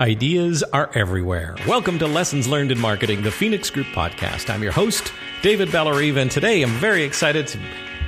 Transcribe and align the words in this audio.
Ideas 0.00 0.62
are 0.72 0.90
everywhere. 0.94 1.54
Welcome 1.68 1.98
to 1.98 2.06
Lessons 2.06 2.48
Learned 2.48 2.72
in 2.72 2.80
Marketing, 2.80 3.22
the 3.22 3.30
Phoenix 3.30 3.68
Group 3.68 3.86
podcast. 3.88 4.48
I'm 4.48 4.62
your 4.62 4.72
host, 4.72 5.12
David 5.42 5.70
Bellerive, 5.70 6.16
and 6.16 6.30
today 6.30 6.62
I'm 6.62 6.70
very 6.70 7.04
excited 7.04 7.46
to 7.48 7.60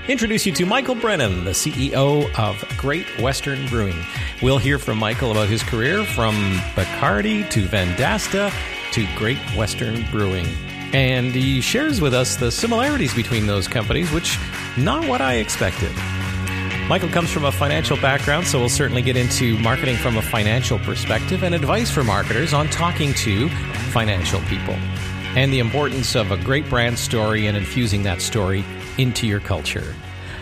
introduce 0.09 0.47
you 0.47 0.53
to 0.53 0.65
Michael 0.67 0.95
Brennan, 0.95 1.45
the 1.45 1.51
CEO 1.51 2.27
of 2.39 2.65
Great 2.79 3.07
Western 3.21 3.67
Brewing. 3.69 4.03
We'll 4.43 4.59
hear 4.59 4.79
from 4.79 4.99
Michael 4.99 5.31
about 5.31 5.49
his 5.49 5.63
career 5.63 6.05
from 6.05 6.35
Bacardi 6.75 7.49
to 7.51 7.67
Vendasta 7.67 8.51
to 8.93 9.07
Great 9.17 9.39
Western 9.55 10.05
Brewing. 10.11 10.47
And 10.95 11.33
he 11.33 11.61
shares 11.61 12.01
with 12.01 12.15
us 12.15 12.37
the 12.37 12.51
similarities 12.51 13.15
between 13.15 13.47
those 13.47 13.69
companies, 13.69 14.11
which 14.11 14.39
not 14.79 15.07
what 15.07 15.21
I 15.21 15.35
expected. 15.35 15.93
Michael 16.87 17.09
comes 17.09 17.31
from 17.31 17.47
a 17.47 17.51
financial 17.51 17.97
background, 17.97 18.47
so 18.47 18.61
we'll 18.61 18.69
certainly 18.69 19.01
get 19.01 19.17
into 19.17 19.59
marketing 19.61 19.97
from 19.97 20.19
a 20.19 20.23
financial 20.23 20.79
perspective 20.81 21.43
and 21.43 21.55
advice 21.55 21.91
for 21.91 22.05
marketers 22.05 22.53
on 22.53 22.69
talking 22.69 23.15
to 23.15 23.49
financial 23.91 24.39
people 24.43 24.75
and 25.35 25.51
the 25.51 25.61
importance 25.61 26.15
of 26.15 26.31
a 26.31 26.37
great 26.37 26.69
brand 26.69 26.99
story 26.99 27.47
and 27.47 27.57
infusing 27.57 28.03
that 28.03 28.21
story 28.21 28.67
into 28.99 29.27
your 29.27 29.41
culture. 29.41 29.95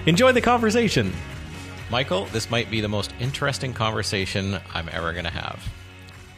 Enjoy 0.07 0.33
the 0.33 0.41
conversation. 0.41 1.13
Michael, 1.93 2.25
this 2.27 2.51
might 2.51 2.69
be 2.69 2.81
the 2.81 2.89
most 2.89 3.15
interesting 3.21 3.73
conversation 3.73 4.59
I'm 4.75 4.89
ever 4.91 5.13
going 5.13 5.25
to 5.25 5.31
have. 5.31 5.65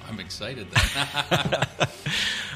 I'm 0.06 0.20
excited. 0.20 0.66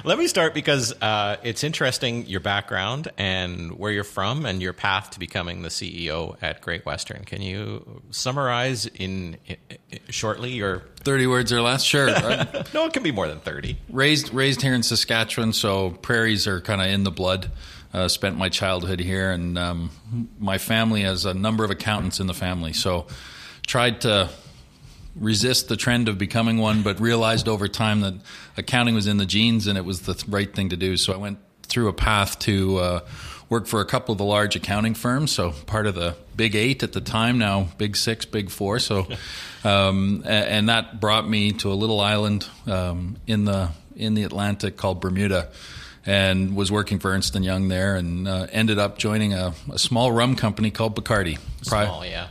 Let 0.05 0.16
me 0.16 0.29
start 0.29 0.55
because 0.55 0.93
uh, 1.02 1.38
it's 1.43 1.65
interesting 1.65 2.27
your 2.27 2.41
background 2.41 3.09
and 3.19 3.73
where 3.79 3.91
you're 3.91 4.05
from 4.05 4.47
and 4.47 4.62
your 4.62 4.73
path 4.73 5.11
to 5.11 5.19
becoming 5.19 5.62
the 5.62 5.71
CEO 5.71 6.37
at 6.41 6.61
Great 6.61 6.87
Western. 6.87 7.24
Can 7.24 7.43
you 7.43 8.02
summarize 8.11 8.87
in, 8.87 9.37
in, 9.47 9.57
in 9.91 9.98
shortly 10.09 10.52
your 10.52 10.84
30 11.01 11.27
words 11.27 11.52
or 11.52 11.61
less? 11.62 11.83
Sure. 11.83 12.07
no, 12.74 12.87
it 12.87 12.93
can 12.93 13.02
be 13.02 13.11
more 13.11 13.27
than 13.27 13.41
30. 13.41 13.77
Raised 13.91 14.33
raised 14.33 14.62
here 14.62 14.74
in 14.74 14.84
Saskatchewan, 14.84 15.52
so 15.52 15.91
prairies 15.91 16.46
are 16.46 16.60
kind 16.60 16.80
of 16.80 16.88
in 16.88 17.02
the 17.02 17.10
blood. 17.10 17.51
Uh, 17.93 18.07
spent 18.07 18.37
my 18.37 18.51
childhood 18.51 19.01
here, 19.01 19.30
and 19.30 19.57
um, 19.59 19.91
my 20.38 20.59
family 20.59 21.02
has 21.02 21.24
a 21.24 21.32
number 21.32 21.65
of 21.65 21.71
accountants 21.71 22.21
in 22.21 22.26
the 22.26 22.35
family, 22.35 22.74
so 22.74 23.07
tried 23.66 24.02
to 24.02 24.29
resist 25.21 25.69
the 25.69 25.77
trend 25.77 26.09
of 26.09 26.19
becoming 26.19 26.59
one, 26.59 26.83
but 26.83 27.01
realized 27.01 27.49
over 27.49 27.69
time 27.69 28.01
that 28.01 28.15
accounting 28.57 28.95
was 28.95 29.07
in 29.07 29.16
the 29.16 29.27
genes 29.27 29.66
and 29.66 29.77
it 29.77 29.85
was 29.85 30.02
the 30.02 30.23
right 30.29 30.52
thing 30.55 30.71
to 30.71 30.77
do. 30.77 30.97
So 30.97 31.13
I 31.13 31.16
went 31.16 31.38
through 31.63 31.88
a 31.88 31.93
path 31.93 32.38
to 32.41 32.79
uh, 32.79 33.01
work 33.49 33.66
for 33.66 33.80
a 33.80 33.85
couple 33.85 34.13
of 34.13 34.19
the 34.19 34.25
large 34.25 34.57
accounting 34.57 34.95
firms. 34.95 35.33
So 35.33 35.52
part 35.66 35.87
of 35.87 35.95
the 35.95 36.16
big 36.37 36.55
eight 36.55 36.83
at 36.83 36.93
the 36.93 37.01
time, 37.01 37.38
now 37.38 37.69
big 37.79 37.97
six, 37.97 38.25
big 38.25 38.51
four. 38.51 38.79
So, 38.79 39.07
um, 39.65 40.23
and 40.27 40.69
that 40.69 41.01
brought 41.01 41.29
me 41.29 41.53
to 41.53 41.73
a 41.73 41.75
little 41.75 42.01
island 42.01 42.49
um, 42.66 43.16
in 43.27 43.45
the 43.45 43.71
in 43.97 44.15
the 44.15 44.23
Atlantic 44.23 44.77
called 44.77 45.01
Bermuda. 45.01 45.49
And 46.07 46.57
was 46.57 46.73
working 46.73 47.01
for 47.01 47.10
Ernst 47.10 47.37
and 47.37 47.45
Young 47.45 47.69
there, 47.69 47.95
and 47.95 48.27
uh, 48.27 48.47
ended 48.51 48.79
up 48.79 48.97
joining 48.97 49.35
a, 49.35 49.53
a, 49.71 49.79
small 49.79 50.10
rum 50.10 50.37
company 50.37 50.71
called 50.71 50.97
Bacardi. 50.97 51.38
Small, 51.60 52.07
yeah 52.07 52.29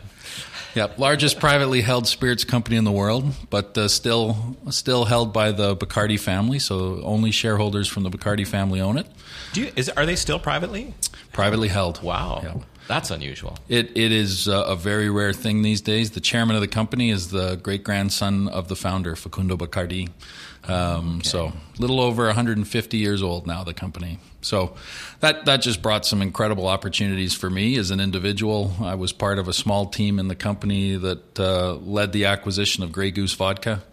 Yep, 0.77 0.99
largest 0.99 1.39
privately 1.39 1.81
held 1.81 2.07
spirits 2.07 2.43
company 2.43 2.75
in 2.75 2.83
the 2.83 2.91
world, 2.91 3.33
but 3.49 3.75
uh, 3.75 3.87
still 3.87 4.55
still 4.69 5.05
held 5.05 5.33
by 5.33 5.51
the 5.51 5.75
Bacardi 5.75 6.19
family. 6.19 6.59
So 6.59 7.01
only 7.01 7.31
shareholders 7.31 7.87
from 7.87 8.03
the 8.03 8.11
Bacardi 8.11 8.45
family 8.45 8.79
own 8.79 8.99
it. 8.99 9.07
Do 9.53 9.61
you, 9.61 9.71
is 9.75 9.89
are 9.89 10.05
they 10.05 10.15
still 10.15 10.37
privately 10.37 10.93
privately 11.33 11.69
held? 11.69 12.03
Wow. 12.03 12.41
Yep. 12.43 12.63
That's 12.87 13.09
unusual. 13.09 13.57
It 13.67 13.89
it 13.97 14.11
is 14.11 14.47
a 14.47 14.75
very 14.75 15.09
rare 15.09 15.33
thing 15.33 15.63
these 15.63 15.81
days. 15.81 16.11
The 16.11 16.21
chairman 16.21 16.55
of 16.55 16.61
the 16.61 16.67
company 16.67 17.09
is 17.09 17.31
the 17.31 17.55
great 17.55 17.83
grandson 17.83 18.47
of 18.47 18.67
the 18.67 18.75
founder, 18.75 19.15
Facundo 19.15 19.57
Bacardi. 19.57 20.09
Um, 20.67 21.17
okay. 21.17 21.29
So 21.29 21.45
a 21.47 21.81
little 21.81 21.99
over 22.01 22.25
150 22.25 22.97
years 22.97 23.23
old 23.23 23.47
now, 23.47 23.63
the 23.63 23.73
company. 23.73 24.19
So 24.41 24.75
that 25.19 25.45
that 25.45 25.61
just 25.61 25.81
brought 25.81 26.05
some 26.05 26.21
incredible 26.21 26.67
opportunities 26.67 27.33
for 27.33 27.49
me 27.49 27.77
as 27.77 27.91
an 27.91 27.99
individual. 27.99 28.73
I 28.81 28.95
was 28.95 29.11
part 29.11 29.39
of 29.39 29.47
a 29.47 29.53
small 29.53 29.87
team 29.87 30.19
in 30.19 30.27
the 30.27 30.35
company 30.35 30.95
that 30.95 31.39
uh, 31.39 31.75
led 31.75 32.11
the 32.11 32.25
acquisition 32.25 32.83
of 32.83 32.91
Grey 32.91 33.11
Goose 33.11 33.33
Vodka 33.33 33.83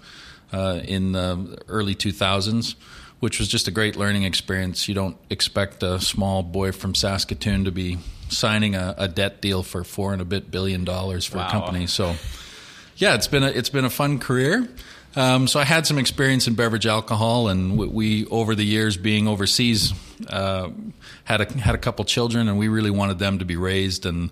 uh, 0.52 0.80
in 0.84 1.12
the 1.12 1.58
early 1.68 1.94
2000s, 1.94 2.74
which 3.20 3.38
was 3.38 3.48
just 3.48 3.68
a 3.68 3.70
great 3.70 3.96
learning 3.96 4.24
experience. 4.24 4.88
You 4.88 4.94
don't 4.94 5.16
expect 5.30 5.82
a 5.82 6.00
small 6.00 6.42
boy 6.42 6.72
from 6.72 6.94
Saskatoon 6.94 7.64
to 7.64 7.72
be 7.72 7.98
signing 8.28 8.74
a, 8.74 8.94
a 8.98 9.08
debt 9.08 9.40
deal 9.40 9.62
for 9.62 9.84
four 9.84 10.12
and 10.12 10.20
a 10.20 10.24
bit 10.24 10.50
billion 10.50 10.84
dollars 10.84 11.24
for 11.24 11.38
wow. 11.38 11.48
a 11.48 11.50
company. 11.50 11.86
So 11.86 12.14
yeah, 12.96 13.14
it's 13.14 13.28
been 13.28 13.42
a 13.42 13.48
it's 13.48 13.70
been 13.70 13.84
a 13.84 13.90
fun 13.90 14.18
career. 14.18 14.68
Um, 15.16 15.46
so 15.46 15.60
I 15.60 15.64
had 15.64 15.86
some 15.86 15.98
experience 15.98 16.48
in 16.48 16.54
beverage 16.54 16.86
alcohol, 16.86 17.48
and 17.48 17.78
we, 17.78 18.26
over 18.26 18.54
the 18.54 18.64
years 18.64 18.96
being 18.96 19.28
overseas, 19.28 19.92
uh, 20.28 20.70
had 21.24 21.40
a 21.40 21.58
had 21.58 21.74
a 21.74 21.78
couple 21.78 22.04
children, 22.04 22.48
and 22.48 22.58
we 22.58 22.68
really 22.68 22.90
wanted 22.90 23.18
them 23.18 23.38
to 23.38 23.44
be 23.44 23.56
raised 23.56 24.06
and 24.06 24.30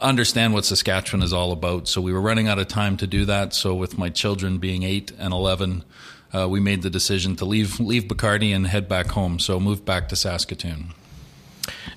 understand 0.00 0.54
what 0.54 0.64
Saskatchewan 0.64 1.22
is 1.22 1.32
all 1.32 1.52
about. 1.52 1.88
So 1.88 2.00
we 2.00 2.12
were 2.12 2.20
running 2.20 2.48
out 2.48 2.58
of 2.58 2.68
time 2.68 2.96
to 2.98 3.06
do 3.06 3.24
that. 3.26 3.52
So 3.52 3.74
with 3.74 3.98
my 3.98 4.10
children 4.10 4.58
being 4.58 4.84
eight 4.84 5.12
and 5.18 5.34
eleven, 5.34 5.84
uh, 6.32 6.48
we 6.48 6.60
made 6.60 6.82
the 6.82 6.90
decision 6.90 7.36
to 7.36 7.44
leave 7.44 7.80
leave 7.80 8.04
Bacardi 8.04 8.54
and 8.54 8.66
head 8.66 8.88
back 8.88 9.08
home. 9.08 9.38
So 9.38 9.58
moved 9.58 9.84
back 9.84 10.08
to 10.08 10.16
Saskatoon. 10.16 10.94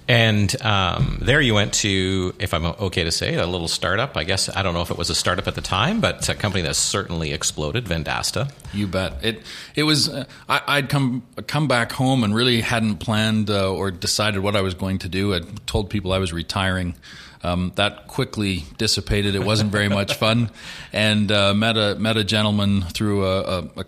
And 0.07 0.61
um, 0.61 1.17
there 1.21 1.41
you 1.41 1.55
went 1.55 1.73
to, 1.75 2.35
if 2.37 2.53
I'm 2.53 2.65
okay 2.65 3.03
to 3.03 3.11
say, 3.11 3.35
a 3.35 3.47
little 3.47 3.67
startup. 3.67 4.15
I 4.15 4.23
guess 4.23 4.49
I 4.55 4.61
don't 4.61 4.75
know 4.75 4.81
if 4.81 4.91
it 4.91 4.97
was 4.97 5.09
a 5.09 5.15
startup 5.15 5.47
at 5.47 5.55
the 5.55 5.61
time, 5.61 5.99
but 5.99 6.29
a 6.29 6.35
company 6.35 6.61
that 6.63 6.75
certainly 6.75 7.31
exploded, 7.33 7.85
Vendasta. 7.85 8.51
You 8.73 8.87
bet. 8.87 9.23
It 9.23 9.41
it 9.73 9.83
was. 9.83 10.09
Uh, 10.09 10.25
I, 10.47 10.81
would 10.81 10.89
come 10.89 11.23
come 11.47 11.67
back 11.67 11.91
home 11.91 12.23
and 12.23 12.35
really 12.35 12.61
hadn't 12.61 12.97
planned 12.97 13.49
uh, 13.49 13.73
or 13.73 13.89
decided 13.89 14.41
what 14.41 14.55
I 14.55 14.61
was 14.61 14.75
going 14.75 14.99
to 14.99 15.09
do. 15.09 15.33
I 15.33 15.39
told 15.65 15.89
people 15.89 16.13
I 16.13 16.19
was 16.19 16.31
retiring. 16.31 16.95
Um, 17.43 17.73
that 17.75 18.07
quickly 18.07 18.63
dissipated. 18.79 19.35
It 19.35 19.43
wasn't 19.43 19.71
very 19.71 19.87
much 19.89 20.13
fun, 20.17 20.49
and 20.93 21.31
uh, 21.31 21.53
met 21.53 21.77
a 21.77 21.95
met 21.95 22.17
a 22.17 22.23
gentleman 22.23 22.81
through 22.81 23.25
a, 23.25 23.41
a, 23.41 23.69
a, 23.77 23.85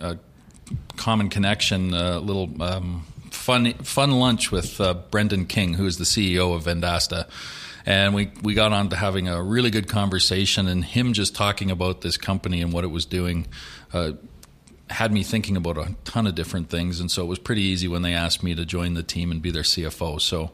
a 0.00 0.18
common 0.96 1.30
connection, 1.30 1.94
a 1.94 2.18
little. 2.20 2.62
Um, 2.62 3.04
fun 3.46 3.72
fun 3.74 4.10
lunch 4.10 4.50
with 4.50 4.80
uh, 4.80 4.92
Brendan 4.92 5.46
King, 5.46 5.74
who 5.74 5.86
is 5.86 5.98
the 5.98 6.04
CEO 6.04 6.56
of 6.56 6.64
Vendasta. 6.64 7.28
And 7.88 8.12
we, 8.12 8.32
we 8.42 8.54
got 8.54 8.72
on 8.72 8.88
to 8.88 8.96
having 8.96 9.28
a 9.28 9.40
really 9.40 9.70
good 9.70 9.86
conversation, 9.86 10.66
and 10.66 10.84
him 10.84 11.12
just 11.12 11.36
talking 11.36 11.70
about 11.70 12.00
this 12.00 12.16
company 12.16 12.60
and 12.60 12.72
what 12.72 12.82
it 12.82 12.88
was 12.88 13.06
doing 13.06 13.46
uh, 13.92 14.12
had 14.90 15.12
me 15.12 15.22
thinking 15.22 15.56
about 15.56 15.78
a 15.78 15.94
ton 16.04 16.26
of 16.26 16.34
different 16.34 16.70
things. 16.70 16.98
And 16.98 17.08
so 17.08 17.22
it 17.22 17.26
was 17.26 17.38
pretty 17.38 17.62
easy 17.62 17.86
when 17.86 18.02
they 18.02 18.14
asked 18.14 18.42
me 18.42 18.56
to 18.56 18.64
join 18.64 18.94
the 18.94 19.04
team 19.04 19.30
and 19.30 19.40
be 19.40 19.52
their 19.52 19.62
CFO. 19.62 20.20
So 20.20 20.50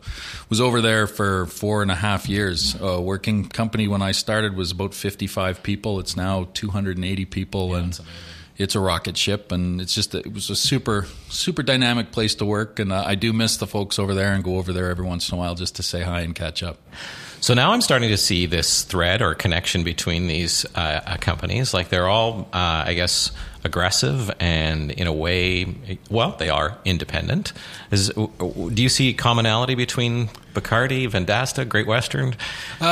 was 0.51 0.61
over 0.61 0.83
there 0.83 1.07
for 1.07 1.47
four 1.47 1.81
and 1.81 1.91
a 1.91 1.95
half 1.95 2.29
years. 2.29 2.77
Uh, 2.77 3.01
working 3.01 3.49
company 3.49 3.89
when 3.89 4.03
I 4.03 4.13
started 4.13 4.55
was 4.55 4.71
about 4.71 4.93
55 4.93 5.63
people. 5.63 5.99
It's 5.99 6.15
now 6.15 6.49
280 6.53 7.25
people. 7.25 7.71
Yeah, 7.71 7.79
and 7.79 8.01
it's 8.57 8.75
a 8.75 8.81
rocket 8.81 9.17
ship, 9.17 9.53
and 9.53 9.81
it's 9.81 9.95
just 9.95 10.15
it 10.15 10.33
was 10.33 10.51
a 10.51 10.57
super 10.57 11.07
super 11.29 11.63
dynamic 11.63 12.13
place 12.13 12.35
to 12.37 12.45
work, 12.45 12.79
and 12.79 12.93
uh, 12.93 13.05
I 13.07 13.15
do 13.15 13.33
miss 13.33 13.57
the 13.57 13.67
folks 13.67 13.99
over 13.99 14.15
there 14.15 14.33
and 14.33 14.45
go 14.45 14.57
over 14.57 14.73
there 14.73 14.91
every 14.91 15.07
once 15.07 15.31
in 15.31 15.37
a 15.37 15.39
while 15.39 15.55
just 15.55 15.77
to 15.77 15.83
say 15.83 16.03
hi 16.03 16.21
and 16.21 16.35
catch 16.35 16.63
up. 16.63 16.79
So 17.41 17.55
now 17.55 17.73
I'm 17.73 17.81
starting 17.81 18.11
to 18.11 18.17
see 18.17 18.47
this 18.47 18.85
thread 18.85 19.21
or 19.21 19.35
connection 19.35 19.83
between 19.83 20.29
these 20.29 20.65
uh, 20.77 21.17
companies. 21.21 21.75
Like 21.75 21.89
they're 21.89 22.07
all, 22.07 22.43
uh, 22.53 22.85
I 22.87 22.95
guess, 22.95 23.33
aggressive 23.65 24.31
and 24.41 24.91
in 24.91 25.07
a 25.07 25.13
way, 25.13 25.99
well, 26.11 26.37
they 26.39 26.49
are 26.49 26.79
independent. 26.85 27.53
Is, 27.91 28.09
do 28.11 28.83
you 28.83 28.89
see 28.89 29.15
commonality 29.15 29.75
between 29.75 30.29
Bacardi, 30.55 31.09
Vendasta, 31.09 31.69
Great 31.69 31.87
Western? 31.87 32.35
Uh, 32.81 32.85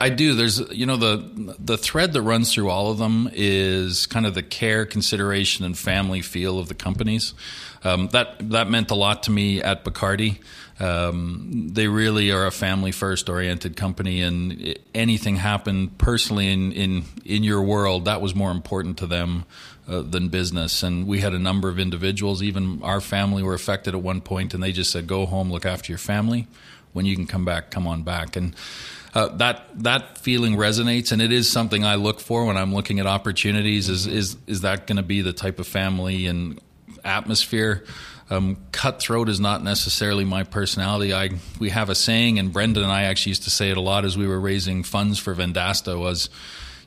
I, 0.00 0.06
I, 0.06 0.08
do. 0.10 0.34
There's, 0.34 0.60
you 0.70 0.86
know, 0.86 0.96
the 0.96 1.56
the 1.58 1.78
thread 1.78 2.12
that 2.12 2.22
runs 2.22 2.52
through 2.52 2.70
all 2.70 2.90
of 2.90 2.98
them 2.98 3.28
is 3.32 4.06
kind 4.06 4.26
of 4.26 4.34
the 4.34 4.42
care, 4.42 4.86
consideration, 4.86 5.64
and 5.64 5.76
family 5.76 6.20
feel 6.20 6.58
of 6.58 6.68
the 6.68 6.74
companies. 6.74 7.34
Um, 7.84 8.08
that 8.08 8.50
that 8.50 8.68
meant 8.68 8.90
a 8.90 8.94
lot 8.94 9.24
to 9.24 9.30
me 9.30 9.62
at 9.62 9.84
Bacardi. 9.84 10.38
Um, 10.80 11.70
they 11.72 11.88
really 11.88 12.30
are 12.30 12.46
a 12.46 12.52
family 12.52 12.92
first 12.92 13.28
oriented 13.28 13.76
company, 13.76 14.22
and 14.22 14.78
anything 14.94 15.36
happened 15.36 15.98
personally 15.98 16.52
in, 16.52 16.72
in 16.72 17.04
in 17.24 17.42
your 17.42 17.62
world 17.62 18.04
that 18.04 18.20
was 18.20 18.34
more 18.34 18.52
important 18.52 18.98
to 18.98 19.06
them 19.06 19.44
uh, 19.88 20.02
than 20.02 20.28
business. 20.28 20.82
And 20.82 21.06
we 21.06 21.20
had 21.20 21.32
a 21.32 21.38
number 21.38 21.68
of 21.68 21.78
individuals, 21.78 22.42
even 22.42 22.82
our 22.82 23.00
family, 23.00 23.42
were 23.42 23.54
affected 23.54 23.94
at 23.94 24.02
one 24.02 24.20
point, 24.20 24.54
and 24.54 24.62
they 24.62 24.72
just 24.72 24.90
said, 24.90 25.06
"Go 25.06 25.26
home, 25.26 25.50
look 25.50 25.66
after 25.66 25.90
your 25.90 25.98
family. 25.98 26.46
When 26.92 27.06
you 27.06 27.14
can 27.16 27.26
come 27.26 27.44
back, 27.44 27.70
come 27.70 27.86
on 27.86 28.02
back." 28.02 28.36
And 28.36 28.54
uh, 29.14 29.28
that 29.36 29.64
that 29.82 30.18
feeling 30.18 30.56
resonates, 30.56 31.12
and 31.12 31.22
it 31.22 31.32
is 31.32 31.50
something 31.50 31.84
I 31.84 31.94
look 31.94 32.20
for 32.20 32.44
when 32.44 32.56
I'm 32.56 32.74
looking 32.74 33.00
at 33.00 33.06
opportunities. 33.06 33.88
Is 33.88 34.06
is 34.06 34.36
is 34.46 34.60
that 34.60 34.86
going 34.86 34.96
to 34.96 35.02
be 35.02 35.22
the 35.22 35.32
type 35.32 35.58
of 35.58 35.66
family 35.66 36.26
and 36.26 36.60
atmosphere? 37.04 37.84
Um, 38.30 38.58
cutthroat 38.72 39.30
is 39.30 39.40
not 39.40 39.64
necessarily 39.64 40.26
my 40.26 40.44
personality. 40.44 41.14
I 41.14 41.30
we 41.58 41.70
have 41.70 41.88
a 41.88 41.94
saying, 41.94 42.38
and 42.38 42.52
Brendan 42.52 42.82
and 42.82 42.92
I 42.92 43.04
actually 43.04 43.30
used 43.30 43.44
to 43.44 43.50
say 43.50 43.70
it 43.70 43.78
a 43.78 43.80
lot 43.80 44.04
as 44.04 44.18
we 44.18 44.26
were 44.26 44.38
raising 44.38 44.82
funds 44.82 45.18
for 45.18 45.34
Vendasta. 45.34 45.98
Was, 45.98 46.28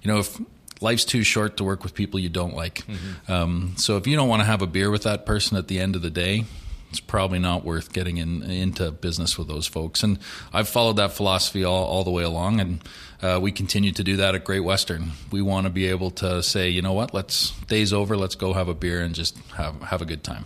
you 0.03 0.11
know, 0.11 0.19
if 0.19 0.39
life's 0.81 1.05
too 1.05 1.23
short 1.23 1.57
to 1.57 1.63
work 1.63 1.83
with 1.83 1.93
people 1.93 2.19
you 2.19 2.29
don't 2.29 2.55
like. 2.55 2.85
Mm-hmm. 2.85 3.31
Um, 3.31 3.73
so 3.77 3.97
if 3.97 4.07
you 4.07 4.15
don't 4.15 4.29
want 4.29 4.41
to 4.41 4.45
have 4.45 4.61
a 4.61 4.67
beer 4.67 4.89
with 4.89 5.03
that 5.03 5.25
person 5.25 5.57
at 5.57 5.67
the 5.67 5.79
end 5.79 5.95
of 5.95 6.01
the 6.01 6.09
day, 6.09 6.45
it's 6.89 6.99
probably 6.99 7.39
not 7.39 7.63
worth 7.63 7.93
getting 7.93 8.17
in, 8.17 8.43
into 8.43 8.91
business 8.91 9.37
with 9.37 9.47
those 9.47 9.65
folks. 9.65 10.03
And 10.03 10.19
I've 10.51 10.67
followed 10.67 10.97
that 10.97 11.13
philosophy 11.13 11.63
all, 11.63 11.85
all 11.85 12.03
the 12.03 12.11
way 12.11 12.23
along, 12.23 12.59
and 12.59 12.83
uh, 13.21 13.39
we 13.41 13.51
continue 13.51 13.93
to 13.93 14.03
do 14.03 14.17
that 14.17 14.35
at 14.35 14.43
Great 14.43 14.59
Western. 14.59 15.11
We 15.31 15.41
want 15.41 15.67
to 15.67 15.69
be 15.69 15.87
able 15.87 16.11
to 16.11 16.43
say, 16.43 16.69
you 16.69 16.81
know 16.81 16.93
what, 16.93 17.13
let's 17.13 17.51
day's 17.67 17.93
over, 17.93 18.17
let's 18.17 18.35
go 18.35 18.51
have 18.53 18.67
a 18.67 18.73
beer 18.73 19.01
and 19.01 19.15
just 19.15 19.37
have 19.55 19.81
have 19.83 20.01
a 20.01 20.05
good 20.05 20.23
time. 20.23 20.45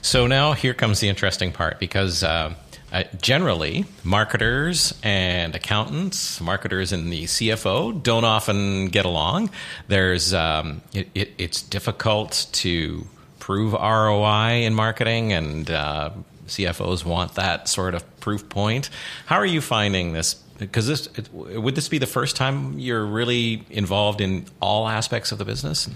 So 0.00 0.26
now 0.26 0.54
here 0.54 0.72
comes 0.72 1.00
the 1.00 1.08
interesting 1.08 1.52
part 1.52 1.78
because. 1.78 2.24
Uh, 2.24 2.54
uh, 2.92 3.04
generally, 3.20 3.84
marketers 4.02 4.98
and 5.02 5.54
accountants, 5.54 6.40
marketers 6.40 6.92
and 6.92 7.12
the 7.12 7.24
CFO 7.24 8.02
don't 8.02 8.24
often 8.24 8.86
get 8.86 9.04
along. 9.04 9.50
There's 9.86 10.34
um, 10.34 10.82
it, 10.92 11.08
it, 11.14 11.32
it's 11.38 11.62
difficult 11.62 12.48
to 12.52 13.06
prove 13.38 13.72
ROI 13.72 14.64
in 14.64 14.74
marketing, 14.74 15.32
and 15.32 15.70
uh, 15.70 16.10
CFOs 16.48 17.04
want 17.04 17.34
that 17.34 17.68
sort 17.68 17.94
of 17.94 18.20
proof 18.20 18.48
point. 18.48 18.90
How 19.26 19.36
are 19.36 19.46
you 19.46 19.60
finding 19.60 20.12
this? 20.12 20.34
Because 20.58 20.86
this 20.86 21.06
it, 21.16 21.32
would 21.32 21.74
this 21.74 21.88
be 21.88 21.98
the 21.98 22.06
first 22.06 22.36
time 22.36 22.78
you're 22.78 23.04
really 23.04 23.64
involved 23.70 24.20
in 24.20 24.46
all 24.60 24.88
aspects 24.88 25.32
of 25.32 25.38
the 25.38 25.44
business? 25.44 25.88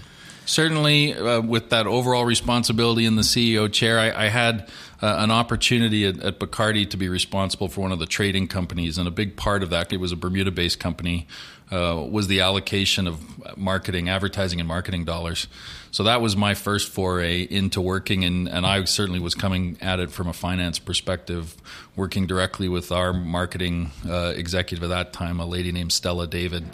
Certainly, 0.45 1.15
uh, 1.15 1.41
with 1.41 1.71
that 1.71 1.87
overall 1.87 2.23
responsibility 2.23 3.05
in 3.05 3.15
the 3.15 3.23
CEO 3.23 3.71
chair, 3.71 3.99
I, 3.99 4.25
I 4.25 4.27
had 4.27 4.69
uh, 5.01 5.15
an 5.19 5.31
opportunity 5.31 6.05
at, 6.05 6.19
at, 6.19 6.39
Bacardi 6.39 6.89
to 6.89 6.97
be 6.97 7.09
responsible 7.09 7.67
for 7.67 7.81
one 7.81 7.91
of 7.91 7.99
the 7.99 8.05
trading 8.05 8.47
companies, 8.47 8.97
and 8.97 9.07
a 9.07 9.11
big 9.11 9.35
part 9.35 9.63
of 9.63 9.69
that, 9.69 9.91
it 9.91 9.97
was 9.97 10.11
a 10.11 10.15
Bermuda-based 10.15 10.79
company, 10.79 11.27
uh, 11.71 12.05
was 12.09 12.27
the 12.27 12.41
allocation 12.41 13.07
of 13.07 13.57
marketing, 13.57 14.09
advertising, 14.09 14.59
and 14.59 14.67
marketing 14.67 15.03
dollars. 15.03 15.47
So 15.91 16.03
that 16.03 16.21
was 16.21 16.35
my 16.35 16.53
first 16.53 16.91
foray 16.91 17.41
into 17.41 17.81
working, 17.81 18.23
and, 18.23 18.47
and 18.47 18.65
I 18.65 18.83
certainly 18.85 19.19
was 19.19 19.35
coming 19.35 19.77
at 19.81 19.99
it 19.99 20.11
from 20.11 20.27
a 20.27 20.33
finance 20.33 20.79
perspective, 20.79 21.55
working 21.95 22.27
directly 22.27 22.69
with 22.69 22.91
our 22.91 23.13
marketing 23.13 23.91
uh, 24.07 24.33
executive 24.35 24.83
at 24.83 24.89
that 24.89 25.13
time, 25.13 25.39
a 25.39 25.45
lady 25.45 25.71
named 25.71 25.91
Stella 25.91 26.27
David. 26.27 26.65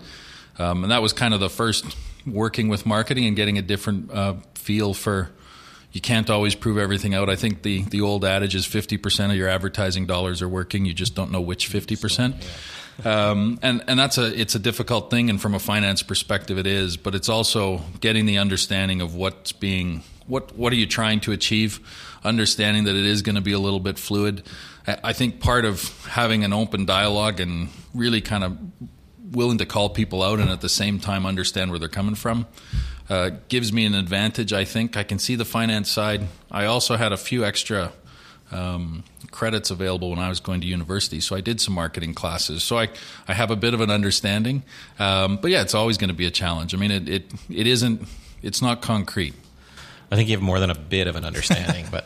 Um, 0.59 0.83
and 0.83 0.91
that 0.91 1.01
was 1.01 1.13
kind 1.13 1.33
of 1.33 1.39
the 1.39 1.49
first 1.49 1.95
working 2.25 2.67
with 2.67 2.85
marketing 2.85 3.25
and 3.25 3.35
getting 3.35 3.57
a 3.57 3.61
different 3.61 4.11
uh, 4.11 4.35
feel 4.53 4.93
for 4.93 5.31
you 5.91 6.01
can't 6.01 6.29
always 6.29 6.55
prove 6.55 6.77
everything 6.77 7.13
out. 7.13 7.29
I 7.29 7.35
think 7.35 7.63
the, 7.63 7.83
the 7.83 8.01
old 8.01 8.23
adage 8.23 8.55
is 8.55 8.65
50% 8.65 9.29
of 9.29 9.35
your 9.35 9.49
advertising 9.49 10.05
dollars 10.05 10.41
are 10.41 10.47
working. 10.47 10.85
You 10.85 10.93
just 10.93 11.15
don't 11.15 11.31
know 11.31 11.41
which 11.41 11.69
50%. 11.69 13.05
Um, 13.05 13.59
and, 13.61 13.83
and 13.87 13.99
that's 13.99 14.17
a, 14.17 14.39
it's 14.39 14.55
a 14.55 14.59
difficult 14.59 15.09
thing. 15.09 15.29
And 15.29 15.41
from 15.41 15.53
a 15.53 15.59
finance 15.59 16.01
perspective, 16.01 16.57
it 16.57 16.67
is, 16.67 16.97
but 16.97 17.13
it's 17.13 17.29
also 17.29 17.81
getting 17.99 18.25
the 18.25 18.37
understanding 18.37 19.01
of 19.01 19.15
what's 19.15 19.51
being, 19.51 20.03
what, 20.27 20.55
what 20.55 20.71
are 20.71 20.77
you 20.77 20.87
trying 20.87 21.19
to 21.21 21.31
achieve? 21.33 21.79
Understanding 22.23 22.85
that 22.85 22.95
it 22.95 23.05
is 23.05 23.21
going 23.21 23.35
to 23.35 23.41
be 23.41 23.53
a 23.53 23.59
little 23.59 23.79
bit 23.79 23.99
fluid. 23.99 24.43
I 24.87 25.13
think 25.13 25.41
part 25.41 25.65
of 25.65 26.05
having 26.05 26.43
an 26.43 26.53
open 26.53 26.85
dialogue 26.85 27.39
and 27.39 27.69
really 27.93 28.21
kind 28.21 28.43
of 28.43 28.57
willing 29.31 29.57
to 29.59 29.65
call 29.65 29.89
people 29.89 30.23
out 30.23 30.39
and 30.39 30.49
at 30.49 30.61
the 30.61 30.69
same 30.69 30.99
time 30.99 31.25
understand 31.25 31.69
where 31.69 31.79
they're 31.79 31.89
coming 31.89 32.15
from 32.15 32.45
uh, 33.11 33.31
gives 33.49 33.73
me 33.73 33.85
an 33.85 33.93
advantage. 33.93 34.53
I 34.53 34.63
think 34.63 34.95
I 34.95 35.03
can 35.03 35.19
see 35.19 35.35
the 35.35 35.43
finance 35.43 35.91
side. 35.91 36.21
I 36.49 36.63
also 36.65 36.95
had 36.95 37.11
a 37.11 37.17
few 37.17 37.43
extra 37.43 37.91
um, 38.51 39.03
credits 39.31 39.69
available 39.69 40.11
when 40.11 40.19
I 40.19 40.29
was 40.29 40.39
going 40.39 40.61
to 40.61 40.67
university, 40.67 41.19
so 41.19 41.35
I 41.35 41.41
did 41.41 41.59
some 41.59 41.73
marketing 41.73 42.13
classes. 42.13 42.63
So 42.63 42.77
I 42.77 42.87
I 43.27 43.33
have 43.33 43.51
a 43.51 43.57
bit 43.57 43.73
of 43.73 43.81
an 43.81 43.91
understanding. 43.91 44.63
Um, 44.97 45.39
but 45.41 45.51
yeah, 45.51 45.61
it's 45.61 45.75
always 45.75 45.97
going 45.97 46.07
to 46.07 46.15
be 46.15 46.25
a 46.25 46.31
challenge. 46.31 46.73
I 46.73 46.77
mean, 46.77 46.91
it, 46.91 47.09
it 47.09 47.31
it 47.49 47.67
isn't. 47.67 48.07
It's 48.41 48.61
not 48.61 48.81
concrete. 48.81 49.33
I 50.11 50.17
think 50.17 50.27
you 50.27 50.35
have 50.35 50.43
more 50.43 50.59
than 50.59 50.69
a 50.69 50.75
bit 50.75 51.07
of 51.07 51.15
an 51.15 51.23
understanding, 51.23 51.85
but 51.89 52.05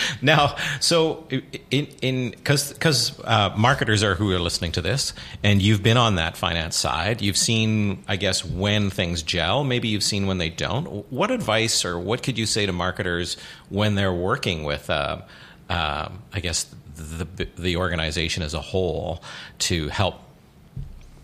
now, 0.22 0.56
so 0.80 1.26
in 1.70 1.86
in 2.00 2.30
because 2.30 2.72
because 2.72 3.20
uh, 3.24 3.52
marketers 3.54 4.02
are 4.02 4.14
who 4.14 4.32
are 4.32 4.38
listening 4.38 4.72
to 4.72 4.80
this, 4.80 5.12
and 5.42 5.60
you've 5.60 5.82
been 5.82 5.98
on 5.98 6.14
that 6.14 6.34
finance 6.34 6.74
side. 6.76 7.20
You've 7.20 7.36
seen, 7.36 8.02
I 8.08 8.16
guess, 8.16 8.42
when 8.42 8.88
things 8.88 9.22
gel. 9.22 9.64
Maybe 9.64 9.88
you've 9.88 10.02
seen 10.02 10.26
when 10.26 10.38
they 10.38 10.48
don't. 10.48 11.12
What 11.12 11.30
advice 11.30 11.84
or 11.84 11.98
what 11.98 12.22
could 12.22 12.38
you 12.38 12.46
say 12.46 12.64
to 12.64 12.72
marketers 12.72 13.36
when 13.68 13.94
they're 13.94 14.10
working 14.10 14.64
with, 14.64 14.88
uh, 14.88 15.20
uh, 15.68 16.08
I 16.32 16.40
guess, 16.40 16.74
the 16.96 17.26
the 17.58 17.76
organization 17.76 18.42
as 18.42 18.54
a 18.54 18.62
whole 18.62 19.22
to 19.58 19.88
help 19.88 20.20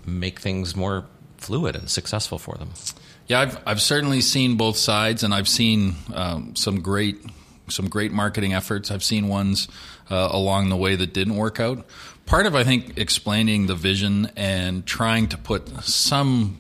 make 0.05 0.41
things 0.41 0.77
more 0.77 1.07
fluid 1.39 1.75
and 1.75 1.89
successful 1.89 2.37
for 2.37 2.57
them? 2.57 2.73
Yeah, 3.29 3.41
I've 3.41 3.61
I've 3.67 3.83
certainly 3.83 4.23
seen 4.23 4.57
both 4.57 4.79
sides, 4.79 5.23
and 5.23 5.35
I've 5.35 5.49
seen 5.49 5.97
um, 6.15 6.57
some 6.57 6.81
great 6.81 7.19
some 7.69 7.89
great 7.89 8.11
marketing 8.11 8.55
efforts. 8.55 8.91
I've 8.91 9.05
seen 9.05 9.29
ones 9.29 9.69
uh, 10.11 10.31
along 10.33 10.71
the 10.71 10.77
way 10.77 10.97
that 10.97 11.13
didn't 11.13 11.37
work 11.37 11.61
out. 11.61 11.85
Part 12.25 12.47
of 12.47 12.55
I 12.55 12.65
think 12.65 12.99
explaining 12.99 13.67
the 13.67 13.75
vision 13.75 14.31
and 14.35 14.87
trying 14.87 15.29
to 15.29 15.37
put 15.39 15.69
some 15.85 16.59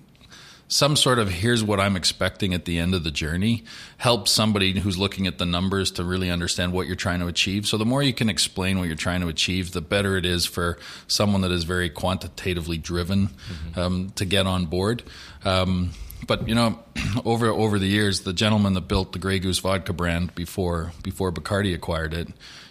some 0.70 0.96
sort 0.96 1.18
of 1.18 1.30
here's 1.30 1.64
what 1.64 1.80
I'm 1.80 1.96
expecting 1.96 2.52
at 2.52 2.66
the 2.66 2.78
end 2.78 2.94
of 2.94 3.02
the 3.02 3.10
journey 3.10 3.64
helps 3.96 4.30
somebody 4.30 4.78
who's 4.78 4.98
looking 4.98 5.26
at 5.26 5.38
the 5.38 5.46
numbers 5.46 5.90
to 5.92 6.04
really 6.04 6.30
understand 6.30 6.74
what 6.74 6.86
you're 6.86 6.96
trying 6.96 7.20
to 7.20 7.26
achieve. 7.26 7.66
So 7.66 7.78
the 7.78 7.86
more 7.86 8.02
you 8.02 8.12
can 8.12 8.28
explain 8.28 8.78
what 8.78 8.86
you're 8.86 8.94
trying 8.94 9.22
to 9.22 9.28
achieve, 9.28 9.72
the 9.72 9.80
better 9.80 10.18
it 10.18 10.26
is 10.26 10.44
for 10.44 10.78
someone 11.06 11.40
that 11.40 11.50
is 11.50 11.64
very 11.64 11.88
quantitatively 11.88 12.76
driven 12.76 13.28
mm-hmm. 13.28 13.80
um, 13.80 14.10
to 14.16 14.26
get 14.26 14.46
on 14.46 14.66
board. 14.66 15.02
Um, 15.46 15.92
but 16.26 16.48
you 16.48 16.54
know, 16.54 16.78
over 17.24 17.48
over 17.48 17.78
the 17.78 17.86
years, 17.86 18.20
the 18.20 18.32
gentleman 18.32 18.74
that 18.74 18.82
built 18.82 19.12
the 19.12 19.18
Grey 19.18 19.38
Goose 19.38 19.58
vodka 19.58 19.92
brand 19.92 20.34
before 20.34 20.92
before 21.02 21.32
Bacardi 21.32 21.74
acquired 21.74 22.14
it, 22.14 22.28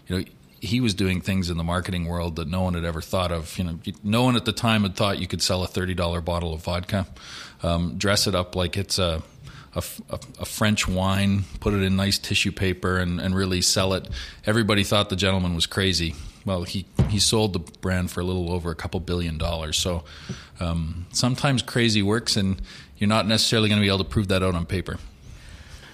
you 0.08 0.18
know, 0.18 0.26
he 0.60 0.82
was 0.82 0.94
doing 0.94 1.22
things 1.22 1.50
in 1.50 1.58
the 1.58 1.64
marketing 1.64 2.06
world 2.06 2.38
that 2.38 2.48
no 2.48 2.62
one 2.62 2.74
had 2.74 2.84
ever 2.84 3.02
thought 3.02 3.32
of. 3.32 3.58
You 3.58 3.64
know, 3.64 3.80
no 4.04 4.24
one 4.24 4.36
at 4.36 4.46
the 4.46 4.52
time 4.52 4.84
had 4.84 4.96
thought 4.96 5.20
you 5.20 5.28
could 5.28 5.42
sell 5.42 5.64
a 5.64 5.68
thirty 5.68 5.94
dollar 5.94 6.22
bottle 6.22 6.54
of 6.54 6.64
vodka, 6.64 7.08
um, 7.64 7.98
dress 7.98 8.28
it 8.28 8.36
up 8.36 8.56
like 8.56 8.78
it's 8.78 9.00
a 9.00 9.22
a, 9.76 10.20
a, 10.40 10.46
French 10.46 10.88
wine, 10.88 11.44
put 11.60 11.74
it 11.74 11.84
in 11.84 11.96
nice 11.96 12.18
tissue 12.18 12.52
paper, 12.52 12.98
and, 12.98 13.22
and 13.22 13.36
really 13.36 13.62
sell 13.62 13.94
it. 13.94 14.08
Everybody 14.46 14.84
thought 14.84 15.10
the 15.10 15.16
gentleman 15.16 15.54
was 15.54 15.68
crazy. 15.68 16.16
Well, 16.46 16.64
he, 16.64 16.86
he 17.10 17.20
sold 17.20 17.54
the 17.54 17.60
brand 17.60 18.12
for 18.12 18.22
a 18.22 18.24
little 18.24 18.52
over 18.52 18.72
a 18.72 18.76
couple 18.76 19.00
billion 19.00 19.38
dollars. 19.38 19.78
So 19.78 20.04
um, 20.60 21.06
sometimes 21.12 21.62
crazy 21.62 22.02
works, 22.02 22.36
and 22.36 22.62
you're 22.98 23.08
not 23.08 23.28
necessarily 23.28 23.70
going 23.70 23.80
to 23.80 23.84
be 23.84 23.90
able 23.90 24.00
to 24.00 24.04
prove 24.04 24.28
that 24.30 24.44
out 24.44 24.56
on 24.56 24.66
paper. 24.66 24.98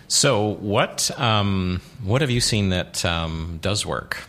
So, 0.08 0.50
what 0.50 1.10
um, 1.20 1.82
what 2.04 2.22
have 2.22 2.30
you 2.30 2.42
seen 2.42 2.70
that 2.70 3.04
um, 3.04 3.58
does 3.62 3.86
work? 3.86 4.24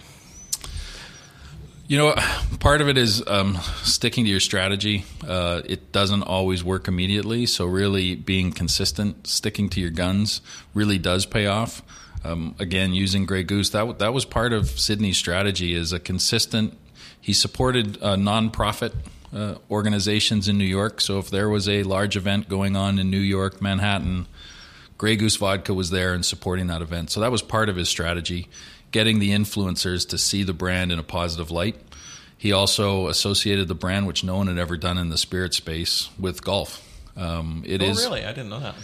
You 1.87 1.99
know, 1.99 2.15
part 2.61 2.81
of 2.81 2.89
it 2.89 2.97
is 2.97 3.23
um, 3.27 3.59
sticking 3.83 4.25
to 4.25 4.31
your 4.31 4.41
strategy. 4.41 5.05
Uh, 5.27 5.61
it 5.67 5.93
doesn't 5.93 6.23
always 6.23 6.65
work 6.65 6.89
immediately, 6.89 7.45
so 7.45 7.67
really 7.67 8.15
being 8.15 8.53
consistent, 8.53 9.27
sticking 9.27 9.69
to 9.71 9.81
your 9.81 9.91
guns, 9.91 10.41
really 10.73 10.97
does 10.97 11.27
pay 11.27 11.47
off. 11.47 11.83
Um, 12.25 12.55
again, 12.59 12.95
using 12.95 13.27
Grey 13.27 13.43
Goose, 13.43 13.71
that 13.71 13.99
that 13.99 14.15
was 14.15 14.25
part 14.25 14.53
of 14.53 14.69
Sidney's 14.81 15.19
strategy. 15.19 15.75
Is 15.75 15.93
a 15.93 16.01
consistent. 16.01 16.77
He 17.21 17.33
supported 17.33 17.97
a 17.97 18.17
nonprofit 18.17 18.93
uh, 19.35 19.57
organizations 19.71 20.49
in 20.49 20.59
New 20.59 20.65
York. 20.65 21.01
So 21.01 21.19
if 21.19 21.31
there 21.31 21.49
was 21.49 21.69
a 21.69 21.83
large 21.83 22.17
event 22.17 22.49
going 22.49 22.77
on 22.77 22.99
in 22.99 23.11
New 23.11 23.19
York, 23.19 23.61
Manhattan, 23.61 24.27
Grey 24.99 25.17
Goose 25.17 25.37
Vodka 25.37 25.75
was 25.75 25.91
there 25.91 26.15
and 26.15 26.25
supporting 26.25 26.67
that 26.69 26.83
event. 26.83 27.11
So 27.11 27.21
that 27.21 27.33
was 27.33 27.43
part 27.43 27.69
of 27.69 27.77
his 27.77 27.89
strategy, 27.89 28.49
getting 28.93 29.19
the 29.19 29.31
influencers 29.31 30.09
to 30.11 30.19
see 30.19 30.43
the 30.43 30.53
brand 30.53 30.93
in 30.93 30.99
a 30.99 31.03
positive 31.03 31.51
light. 31.51 31.77
He 32.37 32.53
also 32.53 33.09
associated 33.09 33.69
the 33.69 33.75
brand, 33.75 34.07
which 34.07 34.23
no 34.23 34.37
one 34.37 34.49
had 34.49 34.59
ever 34.59 34.77
done 34.77 34.99
in 34.99 35.09
the 35.09 35.19
spirit 35.19 35.55
space, 35.55 36.11
with 36.19 36.45
golf. 36.45 36.87
Um, 37.17 37.63
it 37.67 37.81
oh, 37.81 37.87
is 37.87 38.05
really? 38.05 38.25
I 38.25 38.33
didn't 38.33 38.51
know 38.51 38.61
that. 38.61 38.75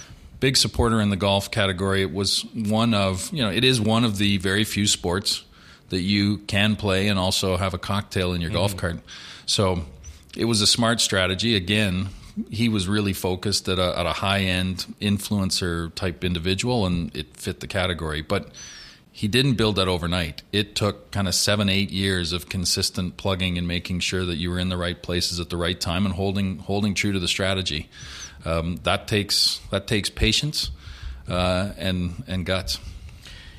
Big 0.40 0.56
supporter 0.56 1.00
in 1.00 1.10
the 1.10 1.16
golf 1.16 1.50
category. 1.50 2.02
It 2.02 2.12
was 2.12 2.44
one 2.54 2.94
of 2.94 3.32
you 3.32 3.42
know 3.42 3.50
it 3.50 3.64
is 3.64 3.80
one 3.80 4.04
of 4.04 4.18
the 4.18 4.38
very 4.38 4.64
few 4.64 4.86
sports 4.86 5.44
that 5.90 6.00
you 6.00 6.38
can 6.38 6.76
play 6.76 7.08
and 7.08 7.18
also 7.18 7.56
have 7.56 7.74
a 7.74 7.78
cocktail 7.78 8.32
in 8.32 8.40
your 8.40 8.50
mm-hmm. 8.50 8.58
golf 8.58 8.76
cart. 8.76 8.98
So 9.46 9.84
it 10.36 10.46
was 10.46 10.60
a 10.60 10.66
smart 10.66 11.00
strategy. 11.00 11.56
Again, 11.56 12.08
he 12.50 12.68
was 12.68 12.88
really 12.88 13.12
focused 13.12 13.68
at 13.68 13.78
a, 13.78 13.98
at 13.98 14.06
a 14.06 14.12
high 14.12 14.40
end 14.40 14.94
influencer 15.00 15.94
type 15.94 16.24
individual, 16.24 16.86
and 16.86 17.14
it 17.14 17.36
fit 17.36 17.60
the 17.60 17.66
category. 17.66 18.22
But 18.22 18.48
he 19.12 19.28
didn't 19.28 19.54
build 19.54 19.76
that 19.76 19.88
overnight. 19.88 20.42
It 20.52 20.74
took 20.74 21.10
kind 21.10 21.26
of 21.26 21.34
seven, 21.34 21.68
eight 21.68 21.90
years 21.90 22.32
of 22.32 22.48
consistent 22.48 23.16
plugging 23.16 23.58
and 23.58 23.66
making 23.66 24.00
sure 24.00 24.24
that 24.24 24.36
you 24.36 24.50
were 24.50 24.58
in 24.58 24.68
the 24.68 24.76
right 24.76 25.00
places 25.02 25.40
at 25.40 25.50
the 25.50 25.56
right 25.56 25.78
time 25.78 26.06
and 26.06 26.14
holding 26.14 26.58
holding 26.58 26.94
true 26.94 27.12
to 27.12 27.18
the 27.18 27.28
strategy. 27.28 27.88
Um, 28.44 28.76
that 28.84 29.06
takes 29.06 29.60
that 29.70 29.86
takes 29.86 30.10
patience 30.10 30.70
uh, 31.28 31.72
and 31.76 32.24
and 32.26 32.46
guts. 32.46 32.78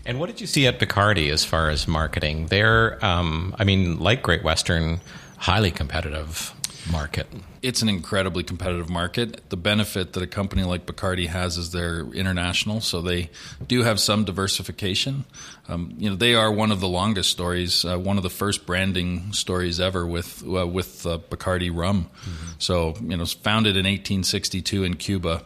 And 0.05 0.19
what 0.19 0.27
did 0.27 0.41
you 0.41 0.47
see 0.47 0.65
at 0.65 0.79
Bacardi 0.79 1.31
as 1.31 1.45
far 1.45 1.69
as 1.69 1.87
marketing? 1.87 2.47
There, 2.47 3.03
um, 3.05 3.55
I 3.59 3.63
mean, 3.63 3.99
like 3.99 4.23
Great 4.23 4.43
Western, 4.43 4.99
highly 5.37 5.69
competitive 5.69 6.53
market? 6.91 7.27
It's 7.61 7.81
an 7.81 7.89
incredibly 7.89 8.43
competitive 8.43 8.89
market. 8.89 9.49
The 9.49 9.57
benefit 9.57 10.13
that 10.13 10.21
a 10.23 10.27
company 10.27 10.63
like 10.63 10.85
Bacardi 10.85 11.27
has 11.27 11.57
is 11.57 11.71
they're 11.71 12.01
international, 12.13 12.81
so 12.81 13.01
they 13.01 13.29
do 13.65 13.83
have 13.83 13.99
some 13.99 14.25
diversification. 14.25 15.25
Um, 15.67 15.95
you 15.97 16.09
know, 16.09 16.15
they 16.15 16.35
are 16.35 16.51
one 16.51 16.71
of 16.71 16.79
the 16.79 16.87
longest 16.87 17.29
stories, 17.31 17.85
uh, 17.85 17.97
one 17.97 18.17
of 18.17 18.23
the 18.23 18.29
first 18.29 18.65
branding 18.65 19.33
stories 19.33 19.79
ever 19.79 20.05
with 20.05 20.43
uh, 20.43 20.67
with 20.67 21.05
uh, 21.05 21.19
Bacardi 21.29 21.71
rum. 21.73 22.09
Mm-hmm. 22.21 22.51
So, 22.59 22.95
you 23.01 23.17
know, 23.17 23.25
founded 23.25 23.77
in 23.77 23.85
1862 23.85 24.83
in 24.83 24.95
Cuba 24.95 25.43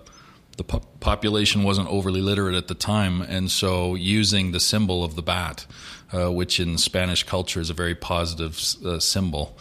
the 0.57 0.63
po- 0.63 0.81
population 0.99 1.63
wasn't 1.63 1.89
overly 1.89 2.21
literate 2.21 2.55
at 2.55 2.67
the 2.67 2.75
time, 2.75 3.21
and 3.21 3.51
so 3.51 3.95
using 3.95 4.51
the 4.51 4.59
symbol 4.59 5.03
of 5.03 5.15
the 5.15 5.21
bat, 5.21 5.65
uh, 6.13 6.31
which 6.31 6.59
in 6.59 6.77
Spanish 6.77 7.23
culture 7.23 7.59
is 7.59 7.69
a 7.69 7.73
very 7.73 7.95
positive 7.95 8.57
uh, 8.85 8.99
symbol, 8.99 9.57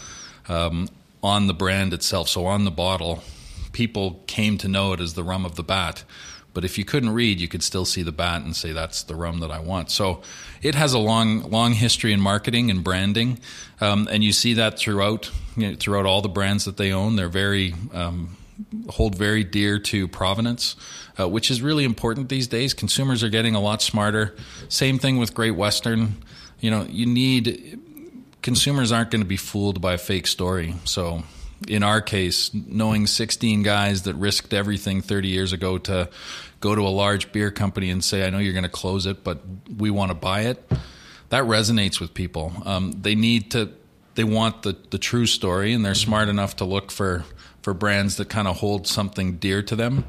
um, 0.48 0.88
on 1.24 1.46
the 1.46 1.54
brand 1.54 1.94
itself, 1.94 2.28
so 2.28 2.44
on 2.44 2.64
the 2.64 2.70
bottle, 2.70 3.24
people 3.72 4.22
came 4.26 4.58
to 4.58 4.68
know 4.68 4.92
it 4.92 5.00
as 5.00 5.14
the 5.14 5.24
rum 5.24 5.46
of 5.46 5.56
the 5.56 5.62
bat. 5.64 6.04
But 6.52 6.64
if 6.64 6.76
you 6.78 6.84
couldn't 6.84 7.10
read, 7.10 7.40
you 7.40 7.48
could 7.48 7.62
still 7.62 7.86
see 7.86 8.02
the 8.02 8.12
bat 8.12 8.42
and 8.42 8.54
say 8.54 8.72
that's 8.72 9.02
the 9.02 9.16
rum 9.16 9.40
that 9.40 9.50
I 9.50 9.58
want. 9.58 9.90
So 9.90 10.20
it 10.62 10.74
has 10.74 10.92
a 10.92 10.98
long, 10.98 11.50
long 11.50 11.72
history 11.72 12.12
in 12.12 12.20
marketing 12.20 12.70
and 12.70 12.84
branding, 12.84 13.40
um, 13.80 14.06
and 14.10 14.22
you 14.22 14.32
see 14.32 14.52
that 14.54 14.78
throughout 14.78 15.30
you 15.56 15.70
know, 15.70 15.76
throughout 15.76 16.04
all 16.04 16.20
the 16.20 16.28
brands 16.28 16.66
that 16.66 16.76
they 16.76 16.92
own. 16.92 17.16
They're 17.16 17.28
very 17.28 17.74
um, 17.92 18.36
hold 18.90 19.16
very 19.16 19.44
dear 19.44 19.78
to 19.78 20.06
provenance, 20.08 20.76
uh, 21.18 21.28
which 21.28 21.50
is 21.50 21.62
really 21.62 21.84
important 21.84 22.28
these 22.28 22.46
days. 22.46 22.74
Consumers 22.74 23.22
are 23.22 23.30
getting 23.30 23.54
a 23.54 23.60
lot 23.60 23.82
smarter. 23.82 24.36
Same 24.68 24.98
thing 24.98 25.16
with 25.16 25.34
Great 25.34 25.56
Western. 25.56 26.16
You 26.60 26.70
know, 26.70 26.86
you 26.88 27.06
need 27.06 27.80
consumers 28.44 28.92
aren't 28.92 29.10
going 29.10 29.22
to 29.22 29.26
be 29.26 29.38
fooled 29.38 29.80
by 29.80 29.94
a 29.94 29.98
fake 29.98 30.26
story. 30.26 30.74
So, 30.84 31.22
in 31.66 31.82
our 31.82 32.02
case, 32.02 32.52
knowing 32.52 33.06
16 33.06 33.62
guys 33.62 34.02
that 34.02 34.14
risked 34.14 34.52
everything 34.52 35.00
30 35.00 35.28
years 35.28 35.54
ago 35.54 35.78
to 35.78 36.10
go 36.60 36.74
to 36.74 36.82
a 36.82 36.92
large 36.92 37.32
beer 37.32 37.50
company 37.50 37.88
and 37.88 38.04
say, 38.04 38.26
"I 38.26 38.30
know 38.30 38.38
you're 38.38 38.52
going 38.52 38.64
to 38.64 38.68
close 38.68 39.06
it, 39.06 39.24
but 39.24 39.40
we 39.78 39.90
want 39.90 40.10
to 40.10 40.14
buy 40.14 40.42
it," 40.42 40.70
that 41.30 41.44
resonates 41.44 42.00
with 42.00 42.12
people. 42.12 42.52
Um, 42.66 42.92
they 42.92 43.14
need 43.14 43.50
to. 43.52 43.70
They 44.14 44.24
want 44.24 44.62
the, 44.62 44.76
the 44.90 44.98
true 44.98 45.26
story, 45.26 45.72
and 45.72 45.84
they're 45.84 45.94
smart 45.96 46.28
enough 46.28 46.56
to 46.56 46.64
look 46.64 46.92
for 46.92 47.24
for 47.62 47.72
brands 47.72 48.16
that 48.16 48.28
kind 48.28 48.46
of 48.46 48.58
hold 48.58 48.86
something 48.86 49.38
dear 49.38 49.62
to 49.62 49.74
them. 49.74 50.04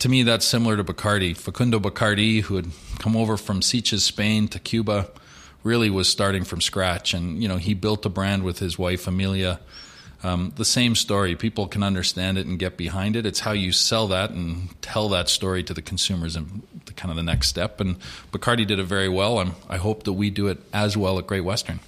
To 0.00 0.08
me, 0.08 0.24
that's 0.24 0.44
similar 0.44 0.76
to 0.76 0.82
Bacardi. 0.82 1.36
Facundo 1.36 1.78
Bacardi, 1.78 2.42
who 2.42 2.56
had 2.56 2.66
come 2.98 3.16
over 3.16 3.36
from 3.36 3.60
Sitges, 3.60 4.00
Spain 4.00 4.48
to 4.48 4.58
Cuba, 4.58 5.08
really 5.66 5.90
was 5.90 6.08
starting 6.08 6.44
from 6.44 6.60
scratch. 6.60 7.12
And, 7.12 7.42
you 7.42 7.48
know, 7.48 7.56
he 7.56 7.74
built 7.74 8.06
a 8.06 8.08
brand 8.08 8.44
with 8.44 8.60
his 8.60 8.78
wife, 8.78 9.06
Amelia. 9.06 9.58
Um, 10.22 10.52
the 10.56 10.64
same 10.64 10.94
story. 10.94 11.36
People 11.36 11.66
can 11.68 11.82
understand 11.82 12.38
it 12.38 12.46
and 12.46 12.58
get 12.58 12.76
behind 12.76 13.16
it. 13.16 13.26
It's 13.26 13.40
how 13.40 13.52
you 13.52 13.72
sell 13.72 14.06
that 14.08 14.30
and 14.30 14.70
tell 14.80 15.10
that 15.10 15.28
story 15.28 15.62
to 15.64 15.74
the 15.74 15.82
consumers 15.82 16.36
and 16.36 16.62
the, 16.86 16.92
kind 16.94 17.10
of 17.10 17.16
the 17.16 17.22
next 17.22 17.48
step. 17.48 17.80
And 17.80 17.98
Bacardi 18.32 18.66
did 18.66 18.78
it 18.78 18.84
very 18.84 19.08
well. 19.08 19.38
I'm, 19.38 19.54
I 19.68 19.76
hope 19.76 20.04
that 20.04 20.14
we 20.14 20.30
do 20.30 20.46
it 20.46 20.58
as 20.72 20.96
well 20.96 21.18
at 21.18 21.26
Great 21.26 21.44
Western. 21.44 21.80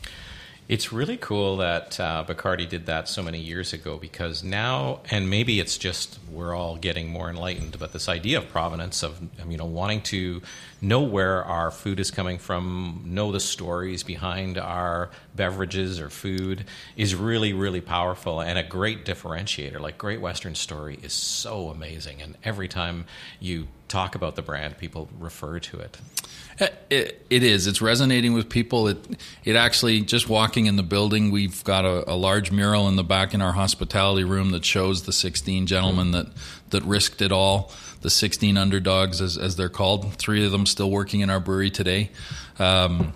It's 0.68 0.92
really 0.92 1.16
cool 1.16 1.56
that 1.56 1.98
uh, 1.98 2.26
Bacardi 2.28 2.68
did 2.68 2.84
that 2.86 3.08
so 3.08 3.22
many 3.22 3.38
years 3.38 3.72
ago 3.72 3.96
because 3.96 4.44
now, 4.44 5.00
and 5.10 5.30
maybe 5.30 5.60
it's 5.60 5.78
just 5.78 6.18
we're 6.30 6.54
all 6.54 6.76
getting 6.76 7.08
more 7.08 7.30
enlightened, 7.30 7.78
but 7.78 7.94
this 7.94 8.06
idea 8.06 8.36
of 8.36 8.50
provenance, 8.50 9.02
of 9.02 9.18
you 9.48 9.56
know, 9.56 9.64
wanting 9.64 10.02
to 10.02 10.42
know 10.82 11.00
where 11.00 11.42
our 11.42 11.70
food 11.70 11.98
is 11.98 12.10
coming 12.10 12.36
from, 12.36 13.00
know 13.06 13.32
the 13.32 13.40
stories 13.40 14.02
behind 14.02 14.58
our 14.58 15.08
beverages 15.34 15.98
or 15.98 16.10
food, 16.10 16.66
is 16.98 17.14
really, 17.14 17.54
really 17.54 17.80
powerful 17.80 18.42
and 18.42 18.58
a 18.58 18.62
great 18.62 19.06
differentiator. 19.06 19.80
Like 19.80 19.96
Great 19.96 20.20
Western 20.20 20.54
Story 20.54 20.98
is 21.02 21.14
so 21.14 21.70
amazing, 21.70 22.20
and 22.20 22.36
every 22.44 22.68
time 22.68 23.06
you 23.40 23.68
talk 23.88 24.14
about 24.14 24.36
the 24.36 24.42
brand, 24.42 24.76
people 24.76 25.08
refer 25.18 25.60
to 25.60 25.78
it. 25.80 25.96
It, 26.90 27.26
it 27.28 27.42
is. 27.42 27.66
It's 27.66 27.82
resonating 27.82 28.32
with 28.32 28.48
people. 28.48 28.88
It 28.88 28.96
it 29.44 29.56
actually 29.56 30.00
just 30.00 30.26
walking 30.26 30.64
in 30.64 30.76
the 30.76 30.82
building. 30.82 31.30
We've 31.30 31.62
got 31.62 31.84
a, 31.84 32.10
a, 32.10 32.16
large 32.16 32.50
mural 32.50 32.88
in 32.88 32.96
the 32.96 33.04
back 33.04 33.34
in 33.34 33.42
our 33.42 33.52
hospitality 33.52 34.24
room 34.24 34.52
that 34.52 34.64
shows 34.64 35.02
the 35.02 35.12
16 35.12 35.66
gentlemen 35.66 36.12
that 36.12 36.28
that 36.70 36.82
risked 36.84 37.20
it 37.20 37.30
all. 37.30 37.72
The 38.00 38.08
16 38.08 38.56
underdogs, 38.56 39.20
as 39.20 39.36
as 39.36 39.56
they're 39.56 39.68
called. 39.68 40.14
Three 40.14 40.46
of 40.46 40.50
them 40.50 40.64
still 40.64 40.90
working 40.90 41.20
in 41.20 41.28
our 41.28 41.40
brewery 41.40 41.70
today. 41.70 42.10
Um, 42.58 43.12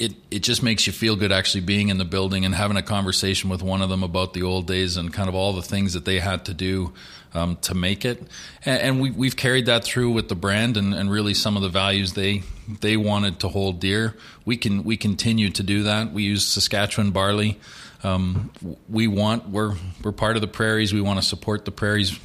it 0.00 0.14
it 0.30 0.38
just 0.40 0.62
makes 0.62 0.86
you 0.86 0.92
feel 0.92 1.14
good 1.14 1.30
actually 1.30 1.60
being 1.60 1.88
in 1.88 1.98
the 1.98 2.04
building 2.04 2.44
and 2.44 2.54
having 2.54 2.76
a 2.76 2.82
conversation 2.82 3.50
with 3.50 3.62
one 3.62 3.82
of 3.82 3.90
them 3.90 4.02
about 4.02 4.32
the 4.32 4.42
old 4.42 4.66
days 4.66 4.96
and 4.96 5.12
kind 5.12 5.28
of 5.28 5.34
all 5.34 5.52
the 5.52 5.62
things 5.62 5.92
that 5.92 6.06
they 6.06 6.18
had 6.18 6.46
to 6.46 6.54
do 6.54 6.92
um, 7.34 7.56
to 7.56 7.74
make 7.74 8.04
it. 8.04 8.20
And, 8.64 8.82
and, 8.82 9.00
we, 9.00 9.10
we've 9.10 9.36
carried 9.36 9.66
that 9.66 9.84
through 9.84 10.10
with 10.10 10.28
the 10.28 10.34
brand 10.34 10.76
and, 10.76 10.94
and 10.94 11.10
really 11.10 11.34
some 11.34 11.54
of 11.56 11.62
the 11.62 11.68
values 11.68 12.14
they 12.14 12.42
they 12.80 12.96
wanted 12.96 13.40
to 13.40 13.48
hold 13.48 13.78
dear. 13.78 14.16
We 14.46 14.56
can 14.56 14.84
we 14.84 14.96
continue 14.96 15.50
to 15.50 15.62
do 15.62 15.82
that. 15.84 16.12
We 16.12 16.22
use 16.22 16.46
Saskatchewan 16.46 17.10
barley. 17.10 17.60
Um, 18.02 18.50
we 18.88 19.06
want 19.06 19.50
we're 19.50 19.76
we're 20.02 20.12
part 20.12 20.36
of 20.36 20.40
the 20.40 20.48
prairies. 20.48 20.94
We 20.94 21.02
want 21.02 21.20
to 21.20 21.26
support 21.26 21.66
the 21.66 21.72
prairies 21.72 22.18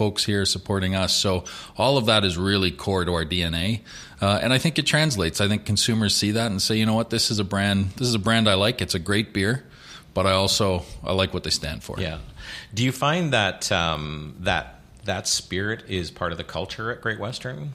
folks 0.00 0.24
here 0.24 0.46
supporting 0.46 0.94
us. 0.94 1.14
So 1.14 1.44
all 1.76 1.98
of 1.98 2.06
that 2.06 2.24
is 2.24 2.38
really 2.38 2.70
core 2.70 3.04
to 3.04 3.12
our 3.12 3.26
DNA, 3.26 3.80
uh, 4.20 4.38
and 4.42 4.52
I 4.52 4.58
think 4.58 4.78
it 4.78 4.86
translates. 4.86 5.40
I 5.40 5.48
think 5.48 5.64
consumers 5.64 6.14
see 6.14 6.32
that 6.32 6.50
and 6.50 6.60
say, 6.60 6.76
you 6.76 6.86
know 6.86 6.94
what, 6.94 7.10
this 7.10 7.30
is 7.30 7.38
a 7.38 7.44
brand. 7.44 7.90
This 7.92 8.08
is 8.08 8.14
a 8.14 8.18
brand 8.18 8.48
I 8.48 8.54
like. 8.54 8.82
It's 8.82 8.94
a 8.94 8.98
great 8.98 9.32
beer, 9.32 9.64
but 10.14 10.26
I 10.26 10.32
also 10.32 10.84
I 11.02 11.12
like 11.12 11.32
what 11.32 11.44
they 11.44 11.50
stand 11.50 11.82
for. 11.82 11.98
Yeah. 11.98 12.18
Do 12.74 12.84
you 12.84 12.92
find 12.92 13.32
that 13.32 13.70
um, 13.72 14.36
that 14.40 14.80
that 15.04 15.26
spirit 15.26 15.84
is 15.88 16.10
part 16.10 16.32
of 16.32 16.38
the 16.38 16.44
culture 16.44 16.90
at 16.90 17.00
Great 17.00 17.18
Western? 17.18 17.72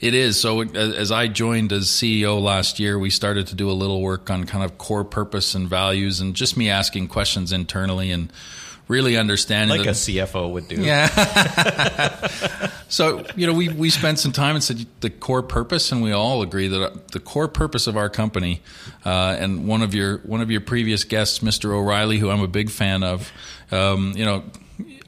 It 0.00 0.14
is. 0.14 0.40
So 0.40 0.62
as 0.62 1.10
I 1.10 1.26
joined 1.26 1.72
as 1.72 1.86
CEO 1.88 2.40
last 2.40 2.78
year, 2.78 2.98
we 2.98 3.10
started 3.10 3.48
to 3.48 3.54
do 3.54 3.70
a 3.70 3.72
little 3.72 4.00
work 4.00 4.30
on 4.30 4.44
kind 4.44 4.64
of 4.64 4.78
core 4.78 5.04
purpose 5.04 5.54
and 5.54 5.68
values, 5.68 6.20
and 6.20 6.34
just 6.34 6.56
me 6.56 6.70
asking 6.70 7.08
questions 7.08 7.52
internally 7.52 8.10
and 8.10 8.32
really 8.88 9.16
understanding 9.16 9.76
like 9.76 9.86
that, 9.86 9.90
a 9.90 10.12
CFO 10.12 10.50
would 10.52 10.66
do. 10.66 10.76
Yeah. 10.76 11.08
so 12.88 13.24
you 13.36 13.46
know, 13.46 13.52
we 13.52 13.68
we 13.68 13.90
spent 13.90 14.18
some 14.18 14.32
time 14.32 14.56
and 14.56 14.64
said 14.64 14.84
the 15.00 15.10
core 15.10 15.42
purpose, 15.42 15.92
and 15.92 16.02
we 16.02 16.12
all 16.12 16.42
agree 16.42 16.68
that 16.68 17.08
the 17.08 17.20
core 17.20 17.48
purpose 17.48 17.86
of 17.86 17.96
our 17.96 18.08
company, 18.08 18.62
uh, 19.04 19.36
and 19.38 19.68
one 19.68 19.82
of 19.82 19.94
your 19.94 20.18
one 20.18 20.40
of 20.40 20.50
your 20.50 20.62
previous 20.62 21.04
guests, 21.04 21.40
Mr. 21.40 21.70
O'Reilly, 21.70 22.18
who 22.18 22.30
I'm 22.30 22.40
a 22.40 22.48
big 22.48 22.70
fan 22.70 23.02
of, 23.04 23.30
um, 23.70 24.14
you 24.16 24.24
know. 24.24 24.42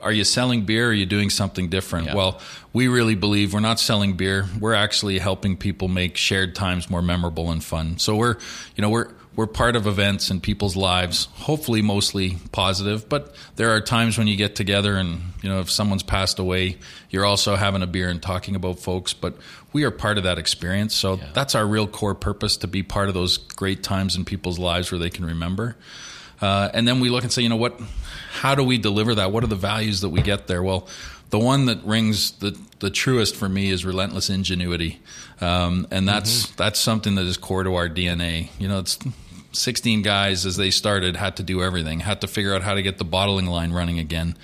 Are 0.00 0.10
you 0.10 0.24
selling 0.24 0.62
beer? 0.64 0.86
Or 0.86 0.90
are 0.90 0.92
you 0.94 1.04
doing 1.04 1.28
something 1.28 1.68
different? 1.68 2.06
Yeah. 2.06 2.14
Well, 2.14 2.40
we 2.72 2.88
really 2.88 3.14
believe 3.14 3.52
we're 3.52 3.60
not 3.60 3.78
selling 3.78 4.14
beer. 4.14 4.46
We're 4.58 4.74
actually 4.74 5.18
helping 5.18 5.58
people 5.58 5.88
make 5.88 6.16
shared 6.16 6.54
times 6.54 6.88
more 6.88 7.02
memorable 7.02 7.50
and 7.50 7.62
fun. 7.62 7.98
So 7.98 8.16
we're, 8.16 8.36
you 8.74 8.82
know, 8.82 8.88
we're 8.88 9.10
we're 9.36 9.46
part 9.46 9.76
of 9.76 9.86
events 9.86 10.30
in 10.30 10.40
people's 10.40 10.76
lives, 10.76 11.26
hopefully 11.34 11.82
mostly 11.82 12.36
positive, 12.52 13.08
but 13.08 13.34
there 13.56 13.70
are 13.70 13.80
times 13.80 14.18
when 14.18 14.26
you 14.26 14.36
get 14.36 14.56
together 14.56 14.96
and, 14.96 15.20
you 15.42 15.48
know, 15.48 15.60
if 15.60 15.70
someone's 15.70 16.02
passed 16.02 16.38
away, 16.38 16.76
you're 17.10 17.24
also 17.24 17.54
having 17.56 17.82
a 17.82 17.86
beer 17.86 18.08
and 18.08 18.20
talking 18.20 18.56
about 18.56 18.80
folks, 18.80 19.14
but 19.14 19.34
we 19.72 19.84
are 19.84 19.90
part 19.90 20.18
of 20.18 20.24
that 20.24 20.38
experience. 20.38 20.94
So 20.94 21.14
yeah. 21.14 21.28
that's 21.32 21.54
our 21.54 21.66
real 21.66 21.86
core 21.86 22.14
purpose 22.14 22.58
to 22.58 22.66
be 22.66 22.82
part 22.82 23.08
of 23.08 23.14
those 23.14 23.38
great 23.38 23.82
times 23.82 24.16
in 24.16 24.24
people's 24.24 24.58
lives 24.58 24.90
where 24.90 24.98
they 24.98 25.10
can 25.10 25.24
remember. 25.24 25.76
Uh, 26.40 26.70
and 26.74 26.88
then 26.88 27.00
we 27.00 27.08
look 27.08 27.22
and 27.22 27.30
say, 27.30 27.42
you 27.42 27.48
know 27.48 27.56
what, 27.56 27.80
how 28.32 28.54
do 28.54 28.64
we 28.64 28.78
deliver 28.78 29.14
that? 29.14 29.30
What 29.30 29.44
are 29.44 29.48
the 29.48 29.56
values 29.56 30.00
that 30.00 30.08
we 30.08 30.22
get 30.22 30.46
there? 30.46 30.62
Well, 30.62 30.88
the 31.30 31.38
one 31.38 31.66
that 31.66 31.82
rings 31.84 32.32
the, 32.32 32.58
the 32.80 32.90
truest 32.90 33.36
for 33.36 33.48
me 33.48 33.70
is 33.70 33.84
relentless 33.84 34.28
ingenuity, 34.30 35.00
um, 35.40 35.86
and 35.90 36.08
that's 36.08 36.46
mm-hmm. 36.46 36.56
that's 36.56 36.78
something 36.78 37.14
that 37.14 37.24
is 37.24 37.36
core 37.36 37.62
to 37.62 37.74
our 37.76 37.88
DNA. 37.88 38.50
You 38.58 38.68
know, 38.68 38.80
it's 38.80 38.98
16 39.52 40.02
guys 40.02 40.44
as 40.44 40.56
they 40.56 40.70
started 40.70 41.16
had 41.16 41.36
to 41.36 41.42
do 41.42 41.62
everything, 41.62 42.00
had 42.00 42.20
to 42.20 42.26
figure 42.26 42.54
out 42.54 42.62
how 42.62 42.74
to 42.74 42.82
get 42.82 42.98
the 42.98 43.04
bottling 43.04 43.46
line 43.46 43.72
running 43.72 43.98
again, 43.98 44.36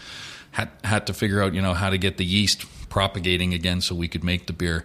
had 0.53 0.71
had 0.85 1.07
to 1.09 1.13
figure 1.13 1.43
out 1.43 1.55
you 1.55 1.63
know 1.63 1.75
how 1.75 1.91
to 1.91 1.99
get 1.99 2.17
the 2.17 2.25
yeast 2.25 2.65
propagating 2.89 3.53
again 3.53 3.81
so 3.81 3.95
we 3.95 4.09
could 4.09 4.25
make 4.25 4.47
the 4.47 4.53
beer. 4.53 4.85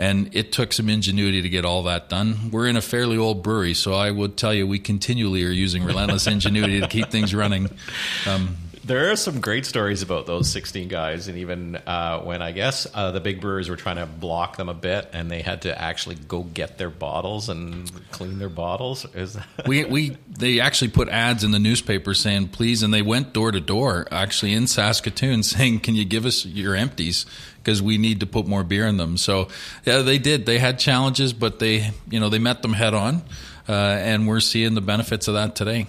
And 0.00 0.32
it 0.32 0.52
took 0.52 0.72
some 0.72 0.88
ingenuity 0.88 1.42
to 1.42 1.48
get 1.48 1.64
all 1.64 1.82
that 1.84 2.08
done. 2.08 2.52
We're 2.52 2.68
in 2.68 2.76
a 2.76 2.80
fairly 2.80 3.16
old 3.16 3.42
brewery, 3.42 3.74
so 3.74 3.94
I 3.94 4.12
would 4.12 4.36
tell 4.36 4.54
you 4.54 4.64
we 4.64 4.78
continually 4.78 5.44
are 5.44 5.50
using 5.50 5.82
relentless 5.82 6.26
ingenuity 6.28 6.80
to 6.80 6.86
keep 6.86 7.10
things 7.10 7.34
running. 7.34 7.68
Um, 8.24 8.56
there 8.88 9.10
are 9.10 9.16
some 9.16 9.40
great 9.40 9.66
stories 9.66 10.00
about 10.00 10.24
those 10.26 10.50
16 10.50 10.88
guys, 10.88 11.28
and 11.28 11.36
even 11.38 11.76
uh, 11.76 12.20
when 12.20 12.40
I 12.40 12.52
guess 12.52 12.86
uh, 12.92 13.12
the 13.12 13.20
big 13.20 13.40
brewers 13.40 13.68
were 13.68 13.76
trying 13.76 13.96
to 13.96 14.06
block 14.06 14.56
them 14.56 14.70
a 14.70 14.74
bit, 14.74 15.10
and 15.12 15.30
they 15.30 15.42
had 15.42 15.62
to 15.62 15.80
actually 15.80 16.16
go 16.16 16.42
get 16.42 16.78
their 16.78 16.88
bottles 16.88 17.50
and 17.50 17.90
clean 18.10 18.38
their 18.38 18.48
bottles. 18.48 19.06
Is 19.14 19.36
we 19.66 19.84
we 19.84 20.16
they 20.26 20.60
actually 20.60 20.90
put 20.90 21.08
ads 21.10 21.44
in 21.44 21.50
the 21.50 21.58
newspaper 21.58 22.14
saying 22.14 22.48
please, 22.48 22.82
and 22.82 22.92
they 22.92 23.02
went 23.02 23.34
door 23.34 23.52
to 23.52 23.60
door 23.60 24.08
actually 24.10 24.54
in 24.54 24.66
Saskatoon 24.66 25.42
saying, 25.44 25.80
"Can 25.80 25.94
you 25.94 26.06
give 26.06 26.24
us 26.24 26.46
your 26.46 26.74
empties?" 26.74 27.26
Because 27.58 27.82
we 27.82 27.98
need 27.98 28.20
to 28.20 28.26
put 28.26 28.46
more 28.46 28.64
beer 28.64 28.86
in 28.86 28.96
them. 28.96 29.18
So 29.18 29.48
yeah, 29.84 29.98
they 29.98 30.16
did. 30.16 30.46
They 30.46 30.58
had 30.58 30.78
challenges, 30.78 31.34
but 31.34 31.58
they 31.58 31.90
you 32.08 32.18
know 32.18 32.30
they 32.30 32.38
met 32.38 32.62
them 32.62 32.72
head 32.72 32.94
on, 32.94 33.22
uh, 33.68 33.72
and 33.72 34.26
we're 34.26 34.40
seeing 34.40 34.74
the 34.74 34.80
benefits 34.80 35.28
of 35.28 35.34
that 35.34 35.54
today. 35.54 35.86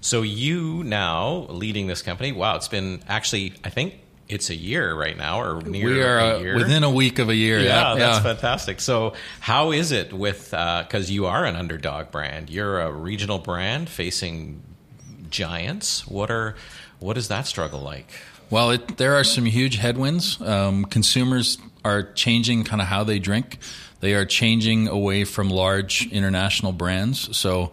So 0.00 0.22
you 0.22 0.84
now 0.84 1.46
leading 1.48 1.86
this 1.86 2.02
company. 2.02 2.32
Wow, 2.32 2.56
it's 2.56 2.68
been 2.68 3.02
actually 3.08 3.54
I 3.64 3.70
think 3.70 4.00
it's 4.28 4.50
a 4.50 4.54
year 4.54 4.94
right 4.94 5.16
now, 5.16 5.40
or 5.40 5.62
near 5.62 5.86
we 5.86 6.02
are 6.02 6.18
a 6.18 6.36
uh, 6.36 6.38
year. 6.38 6.54
within 6.56 6.84
a 6.84 6.90
week 6.90 7.18
of 7.18 7.28
a 7.28 7.34
year. 7.34 7.60
yeah, 7.60 7.94
Yeah, 7.94 7.98
that's 7.98 8.18
fantastic. 8.20 8.80
So, 8.80 9.14
how 9.40 9.72
is 9.72 9.90
it 9.90 10.12
with 10.12 10.50
because 10.50 11.10
you 11.10 11.26
are 11.26 11.44
an 11.44 11.56
underdog 11.56 12.10
brand? 12.10 12.50
You're 12.50 12.80
a 12.80 12.92
regional 12.92 13.38
brand 13.38 13.88
facing 13.88 14.62
giants. 15.30 16.06
What 16.06 16.30
are 16.30 16.56
what 17.00 17.16
is 17.16 17.28
that 17.28 17.46
struggle 17.46 17.80
like? 17.80 18.10
Well, 18.50 18.70
it, 18.70 18.96
there 18.96 19.14
are 19.14 19.24
some 19.24 19.44
huge 19.44 19.76
headwinds. 19.76 20.40
Um, 20.40 20.84
consumers 20.84 21.58
are 21.84 22.02
changing 22.02 22.64
kind 22.64 22.80
of 22.80 22.88
how 22.88 23.04
they 23.04 23.18
drink. 23.18 23.58
They 24.00 24.14
are 24.14 24.24
changing 24.24 24.88
away 24.88 25.24
from 25.24 25.50
large 25.50 26.10
international 26.10 26.72
brands. 26.72 27.36
So, 27.36 27.72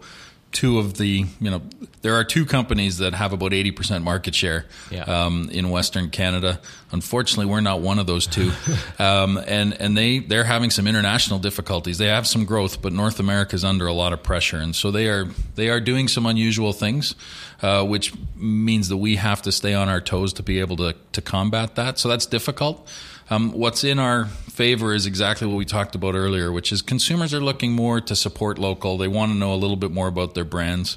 two 0.56 0.78
of 0.78 0.94
the 0.94 1.26
you 1.38 1.50
know 1.50 1.60
there 2.00 2.14
are 2.14 2.24
two 2.24 2.46
companies 2.46 2.96
that 2.98 3.12
have 3.12 3.32
about 3.34 3.52
80% 3.52 4.02
market 4.02 4.34
share 4.34 4.64
Yeah. 4.90 5.02
um, 5.02 5.50
in 5.50 5.68
Western 5.70 6.08
Canada. 6.08 6.60
Unfortunately, 6.92 7.44
we're 7.46 7.60
not 7.60 7.80
one 7.80 7.98
of 7.98 8.06
those 8.06 8.26
two, 8.26 8.52
um, 8.98 9.36
and 9.46 9.74
and 9.80 9.96
they 9.96 10.20
they're 10.20 10.44
having 10.44 10.70
some 10.70 10.86
international 10.86 11.38
difficulties. 11.40 11.98
They 11.98 12.06
have 12.06 12.26
some 12.26 12.44
growth, 12.46 12.80
but 12.80 12.92
North 12.92 13.20
America 13.20 13.54
is 13.54 13.64
under 13.64 13.86
a 13.86 13.92
lot 13.92 14.12
of 14.14 14.22
pressure, 14.22 14.56
and 14.58 14.74
so 14.74 14.90
they 14.90 15.08
are 15.08 15.26
they 15.56 15.68
are 15.68 15.80
doing 15.80 16.08
some 16.08 16.24
unusual 16.26 16.72
things, 16.72 17.14
uh, 17.60 17.84
which 17.84 18.12
means 18.36 18.88
that 18.88 18.96
we 18.96 19.16
have 19.16 19.42
to 19.42 19.52
stay 19.52 19.74
on 19.74 19.88
our 19.90 20.00
toes 20.00 20.32
to 20.34 20.42
be 20.42 20.60
able 20.60 20.76
to 20.76 20.94
to 21.12 21.20
combat 21.20 21.74
that. 21.74 21.98
So 21.98 22.08
that's 22.08 22.26
difficult. 22.26 22.88
Um, 23.28 23.52
what's 23.52 23.82
in 23.82 23.98
our 23.98 24.26
favor 24.26 24.94
is 24.94 25.06
exactly 25.06 25.46
what 25.46 25.56
we 25.56 25.64
talked 25.64 25.94
about 25.94 26.14
earlier, 26.14 26.52
which 26.52 26.72
is 26.72 26.80
consumers 26.80 27.34
are 27.34 27.40
looking 27.40 27.72
more 27.72 28.00
to 28.00 28.14
support 28.14 28.58
local. 28.58 28.96
They 28.96 29.08
want 29.08 29.32
to 29.32 29.38
know 29.38 29.52
a 29.52 29.56
little 29.56 29.76
bit 29.76 29.90
more 29.90 30.08
about 30.08 30.34
their 30.34 30.44
brands. 30.44 30.96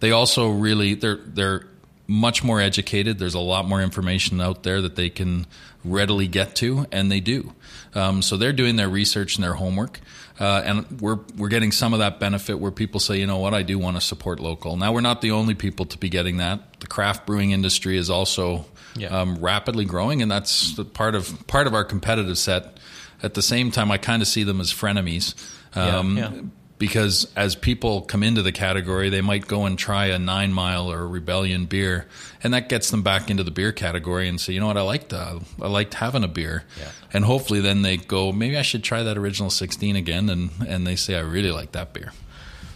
They 0.00 0.10
also 0.10 0.50
really 0.50 0.94
they're 0.94 1.16
they're 1.16 1.66
much 2.06 2.42
more 2.42 2.60
educated. 2.60 3.18
There's 3.18 3.34
a 3.34 3.40
lot 3.40 3.66
more 3.66 3.80
information 3.80 4.40
out 4.40 4.62
there 4.62 4.82
that 4.82 4.96
they 4.96 5.08
can 5.10 5.46
readily 5.84 6.26
get 6.26 6.56
to, 6.56 6.86
and 6.90 7.10
they 7.10 7.20
do. 7.20 7.54
Um, 7.94 8.20
so 8.20 8.36
they're 8.36 8.52
doing 8.52 8.76
their 8.76 8.88
research 8.88 9.36
and 9.36 9.44
their 9.44 9.54
homework, 9.54 10.00
uh, 10.38 10.62
and 10.64 11.00
we're 11.00 11.20
we're 11.36 11.48
getting 11.48 11.72
some 11.72 11.92
of 11.92 12.00
that 12.00 12.20
benefit 12.20 12.58
where 12.58 12.70
people 12.70 13.00
say, 13.00 13.18
you 13.18 13.26
know 13.26 13.38
what, 13.38 13.54
I 13.54 13.62
do 13.62 13.78
want 13.78 13.96
to 13.96 14.00
support 14.00 14.38
local. 14.38 14.76
Now 14.76 14.92
we're 14.92 15.00
not 15.00 15.22
the 15.22 15.30
only 15.30 15.54
people 15.54 15.86
to 15.86 15.98
be 15.98 16.08
getting 16.08 16.36
that. 16.38 16.80
The 16.80 16.86
craft 16.86 17.26
brewing 17.26 17.52
industry 17.52 17.96
is 17.96 18.10
also 18.10 18.66
Yeah. 18.96 19.08
um, 19.08 19.36
rapidly 19.36 19.84
growing, 19.84 20.22
and 20.22 20.30
that's 20.30 20.74
the 20.76 20.84
part 20.84 21.14
of 21.14 21.46
part 21.46 21.66
of 21.66 21.74
our 21.74 21.84
competitive 21.84 22.38
set. 22.38 22.78
At 23.22 23.34
the 23.34 23.42
same 23.42 23.70
time, 23.70 23.90
I 23.90 23.98
kind 23.98 24.22
of 24.22 24.28
see 24.28 24.44
them 24.44 24.60
as 24.60 24.72
frenemies. 24.72 25.34
Um, 25.76 26.16
Yeah, 26.16 26.30
yeah. 26.32 26.40
Because 26.78 27.30
as 27.36 27.54
people 27.54 28.00
come 28.00 28.22
into 28.22 28.40
the 28.40 28.52
category, 28.52 29.10
they 29.10 29.20
might 29.20 29.46
go 29.46 29.66
and 29.66 29.78
try 29.78 30.06
a 30.06 30.18
Nine 30.18 30.50
Mile 30.50 30.90
or 30.90 31.06
Rebellion 31.06 31.66
beer, 31.66 32.06
and 32.42 32.54
that 32.54 32.70
gets 32.70 32.90
them 32.90 33.02
back 33.02 33.28
into 33.30 33.42
the 33.44 33.50
beer 33.50 33.70
category 33.70 34.26
and 34.30 34.40
say, 34.40 34.54
you 34.54 34.60
know 34.60 34.68
what, 34.68 34.78
I 34.78 34.80
liked 34.80 35.12
uh, 35.12 35.40
I 35.60 35.68
liked 35.68 35.92
having 35.92 36.24
a 36.24 36.28
beer, 36.28 36.64
Yeah. 36.78 36.88
and 37.12 37.26
hopefully 37.26 37.60
then 37.60 37.82
they 37.82 37.98
go, 37.98 38.32
maybe 38.32 38.56
I 38.56 38.62
should 38.62 38.82
try 38.82 39.02
that 39.02 39.18
original 39.18 39.50
16 39.50 39.94
again, 39.94 40.30
and 40.30 40.48
and 40.66 40.86
they 40.86 40.96
say, 40.96 41.16
I 41.16 41.20
really 41.20 41.50
like 41.52 41.72
that 41.72 41.92
beer. 41.92 42.12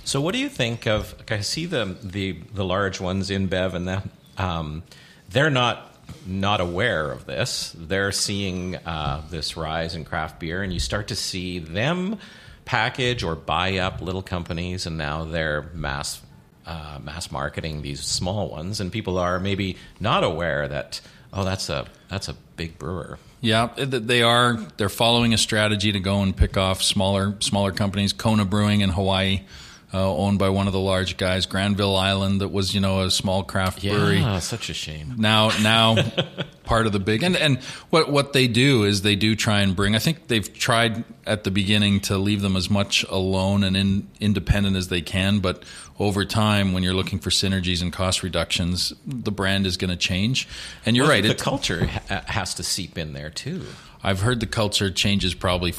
So, 0.04 0.20
what 0.20 0.32
do 0.34 0.38
you 0.38 0.50
think 0.50 0.86
of? 0.86 1.14
I 1.30 1.40
see 1.40 1.64
the 1.64 1.96
the 2.02 2.32
the 2.52 2.62
large 2.64 3.00
ones 3.00 3.30
InBev, 3.30 3.72
and 3.72 3.88
that 3.88 4.06
um, 4.36 4.82
they're 5.30 5.48
not 5.48 5.93
not 6.26 6.60
aware 6.60 7.10
of 7.10 7.26
this. 7.26 7.74
They're 7.78 8.12
seeing 8.12 8.76
uh, 8.76 9.22
this 9.30 9.56
rise 9.56 9.94
in 9.94 10.04
craft 10.04 10.40
beer, 10.40 10.62
and 10.62 10.72
you 10.72 10.80
start 10.80 11.08
to 11.08 11.16
see 11.16 11.58
them 11.58 12.18
package 12.64 13.22
or 13.22 13.34
buy 13.34 13.78
up 13.78 14.00
little 14.00 14.22
companies, 14.22 14.86
and 14.86 14.96
now 14.96 15.24
they're 15.24 15.62
mass 15.74 16.22
uh, 16.66 16.98
mass 17.02 17.30
marketing 17.30 17.82
these 17.82 18.00
small 18.00 18.48
ones, 18.48 18.80
and 18.80 18.90
people 18.90 19.18
are 19.18 19.38
maybe 19.38 19.76
not 20.00 20.24
aware 20.24 20.66
that 20.68 21.00
oh, 21.32 21.44
that's 21.44 21.68
a 21.68 21.86
that's 22.08 22.28
a 22.28 22.34
big 22.56 22.78
brewer. 22.78 23.18
Yeah, 23.40 23.68
they 23.76 24.22
are. 24.22 24.56
They're 24.78 24.88
following 24.88 25.34
a 25.34 25.38
strategy 25.38 25.92
to 25.92 26.00
go 26.00 26.22
and 26.22 26.34
pick 26.34 26.56
off 26.56 26.82
smaller 26.82 27.36
smaller 27.40 27.72
companies. 27.72 28.14
Kona 28.14 28.46
Brewing 28.46 28.80
in 28.80 28.88
Hawaii, 28.88 29.42
uh, 29.94 30.14
owned 30.16 30.38
by 30.40 30.48
one 30.48 30.66
of 30.66 30.72
the 30.72 30.80
large 30.80 31.16
guys. 31.16 31.46
Granville 31.46 31.94
Island, 31.96 32.40
that 32.40 32.48
was 32.48 32.74
you 32.74 32.80
know 32.80 33.02
a 33.02 33.10
small 33.10 33.44
craft 33.44 33.80
brewery. 33.80 34.18
Yeah, 34.18 34.40
such 34.40 34.68
a 34.68 34.74
shame. 34.74 35.14
Now, 35.16 35.50
now, 35.62 35.96
part 36.64 36.86
of 36.86 36.92
the 36.92 36.98
big 36.98 37.22
and 37.22 37.36
and 37.36 37.58
what 37.90 38.10
what 38.10 38.32
they 38.32 38.48
do 38.48 38.82
is 38.84 39.02
they 39.02 39.14
do 39.16 39.36
try 39.36 39.60
and 39.60 39.76
bring. 39.76 39.94
I 39.94 40.00
think 40.00 40.26
they've 40.28 40.52
tried 40.52 41.04
at 41.26 41.44
the 41.44 41.50
beginning 41.50 42.00
to 42.00 42.18
leave 42.18 42.42
them 42.42 42.56
as 42.56 42.68
much 42.68 43.04
alone 43.04 43.62
and 43.64 43.76
in, 43.76 44.08
independent 44.20 44.76
as 44.76 44.88
they 44.88 45.00
can, 45.00 45.38
but 45.38 45.62
over 46.00 46.24
time, 46.24 46.72
when 46.72 46.82
you're 46.82 46.92
looking 46.92 47.20
for 47.20 47.30
synergies 47.30 47.80
and 47.80 47.92
cost 47.92 48.24
reductions, 48.24 48.92
the 49.06 49.30
brand 49.30 49.64
is 49.64 49.76
going 49.76 49.90
to 49.90 49.96
change. 49.96 50.48
And 50.84 50.96
you're 50.96 51.04
Well, 51.04 51.12
right. 51.12 51.22
The 51.22 51.30
it- 51.30 51.38
culture 51.38 51.86
has 52.08 52.54
to 52.54 52.64
seep 52.64 52.98
in 52.98 53.12
there 53.12 53.30
too. 53.30 53.64
I've 54.02 54.20
heard 54.20 54.40
the 54.40 54.46
culture 54.46 54.90
changes 54.90 55.34
probably 55.34 55.72